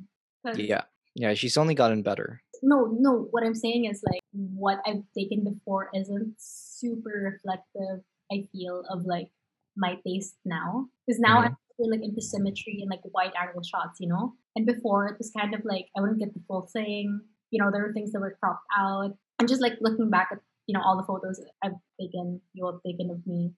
Yeah, 0.56 0.84
yeah. 1.16 1.34
She's 1.34 1.58
only 1.58 1.76
gotten 1.76 2.02
better. 2.02 2.42
No, 2.63 2.96
no. 3.00 3.28
What 3.32 3.44
I'm 3.44 3.56
saying 3.56 3.86
is 3.86 4.02
like 4.10 4.22
what 4.32 4.80
I've 4.86 5.04
taken 5.18 5.44
before 5.44 5.90
isn't 5.94 6.36
super 6.38 7.34
reflective. 7.34 8.04
I 8.32 8.48
feel 8.52 8.84
of 8.90 9.06
like 9.06 9.30
my 9.76 9.98
taste 10.06 10.36
now 10.46 10.88
because 11.06 11.20
now 11.20 11.38
mm-hmm. 11.40 11.48
I'm 11.48 11.58
really 11.80 11.98
like 11.98 12.08
into 12.08 12.22
symmetry 12.22 12.80
and 12.82 12.90
like 12.90 13.02
wide 13.13 13.34
angle 13.40 13.63
shots, 13.63 14.00
you 14.00 14.08
know. 14.08 14.34
And 14.56 14.66
before 14.66 15.08
it 15.08 15.18
was 15.18 15.32
kind 15.38 15.54
of 15.54 15.62
like 15.66 15.88
I 15.98 16.02
wouldn't 16.02 16.20
get 16.20 16.34
the 16.34 16.42
full 16.48 16.70
thing. 16.72 17.20
You 17.52 17.62
know, 17.62 17.72
there 17.72 17.82
were 17.82 17.94
things 17.94 18.12
that 18.13 18.20
were 18.20 18.38
cropped 18.42 18.63
out 18.78 19.12
I'm 19.40 19.48
just 19.48 19.62
like 19.62 19.74
looking 19.82 20.10
back 20.10 20.30
at 20.32 20.40
you 20.66 20.74
know 20.74 20.82
all 20.84 20.98
the 20.98 21.04
photos 21.04 21.40
I've 21.63 21.74
taken, 22.00 22.42
you 22.54 22.66
have 22.66 22.82
taken 22.86 23.10
of 23.12 23.26
me. 23.26 23.54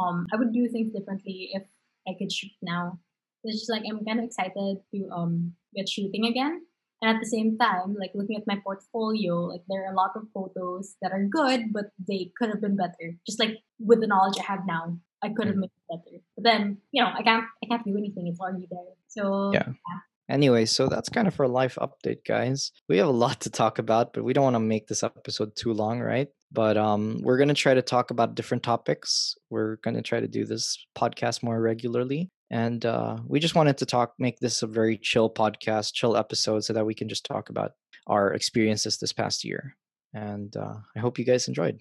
Um, 0.00 0.26
I 0.32 0.36
would 0.36 0.52
do 0.52 0.68
things 0.68 0.92
differently 0.92 1.50
if 1.52 1.62
I 2.08 2.12
could 2.18 2.32
shoot 2.32 2.52
now. 2.62 2.98
It's 3.44 3.60
just 3.60 3.70
like 3.70 3.82
I'm 3.88 4.04
kind 4.04 4.18
of 4.18 4.24
excited 4.24 4.78
to 4.94 5.08
um 5.14 5.54
get 5.74 5.88
shooting 5.88 6.26
again, 6.26 6.62
and 7.00 7.16
at 7.16 7.20
the 7.20 7.26
same 7.28 7.56
time, 7.58 7.96
like 7.98 8.12
looking 8.14 8.36
at 8.36 8.46
my 8.46 8.60
portfolio, 8.62 9.46
like 9.46 9.62
there 9.68 9.84
are 9.86 9.92
a 9.92 9.96
lot 9.96 10.12
of 10.16 10.28
photos 10.34 10.96
that 11.00 11.12
are 11.12 11.24
good, 11.24 11.72
but 11.72 11.86
they 12.06 12.30
could 12.38 12.50
have 12.50 12.60
been 12.60 12.76
better. 12.76 13.16
Just 13.26 13.40
like 13.40 13.58
with 13.78 14.00
the 14.00 14.06
knowledge 14.06 14.38
I 14.38 14.44
have 14.44 14.66
now, 14.66 14.98
I 15.22 15.30
could 15.30 15.46
have 15.46 15.56
mm. 15.56 15.60
made 15.60 15.72
it 15.76 15.88
better. 15.88 16.16
But 16.36 16.44
then 16.44 16.78
you 16.92 17.02
know 17.02 17.10
I 17.12 17.22
can't 17.22 17.44
I 17.64 17.66
can't 17.66 17.84
do 17.84 17.96
anything. 17.96 18.26
It's 18.28 18.40
already 18.40 18.68
there. 18.70 18.94
So 19.08 19.52
yeah. 19.52 19.68
yeah. 19.68 19.98
Anyway, 20.30 20.64
so 20.64 20.86
that's 20.86 21.08
kind 21.08 21.26
of 21.26 21.40
our 21.40 21.48
life 21.48 21.76
update, 21.80 22.24
guys. 22.24 22.70
We 22.88 22.98
have 22.98 23.08
a 23.08 23.10
lot 23.10 23.40
to 23.40 23.50
talk 23.50 23.80
about, 23.80 24.12
but 24.12 24.22
we 24.22 24.32
don't 24.32 24.44
want 24.44 24.54
to 24.54 24.60
make 24.60 24.86
this 24.86 25.02
episode 25.02 25.56
too 25.56 25.72
long, 25.72 25.98
right? 25.98 26.28
But 26.52 26.76
um, 26.76 27.20
we're 27.22 27.36
going 27.36 27.48
to 27.48 27.54
try 27.54 27.74
to 27.74 27.82
talk 27.82 28.10
about 28.10 28.34
different 28.34 28.62
topics. 28.62 29.36
We're 29.50 29.76
going 29.76 29.94
to 29.94 30.02
try 30.02 30.20
to 30.20 30.28
do 30.28 30.44
this 30.44 30.84
podcast 30.96 31.42
more 31.42 31.60
regularly. 31.60 32.30
And 32.50 32.84
uh, 32.84 33.18
we 33.26 33.38
just 33.38 33.54
wanted 33.54 33.78
to 33.78 33.86
talk, 33.86 34.14
make 34.18 34.40
this 34.40 34.62
a 34.62 34.66
very 34.66 34.98
chill 34.98 35.30
podcast, 35.30 35.94
chill 35.94 36.16
episode, 36.16 36.64
so 36.64 36.72
that 36.72 36.86
we 36.86 36.94
can 36.94 37.08
just 37.08 37.24
talk 37.24 37.48
about 37.48 37.72
our 38.08 38.32
experiences 38.32 38.98
this 38.98 39.12
past 39.12 39.44
year. 39.44 39.76
And 40.12 40.56
uh, 40.56 40.74
I 40.96 40.98
hope 40.98 41.18
you 41.18 41.24
guys 41.24 41.46
enjoyed. 41.46 41.78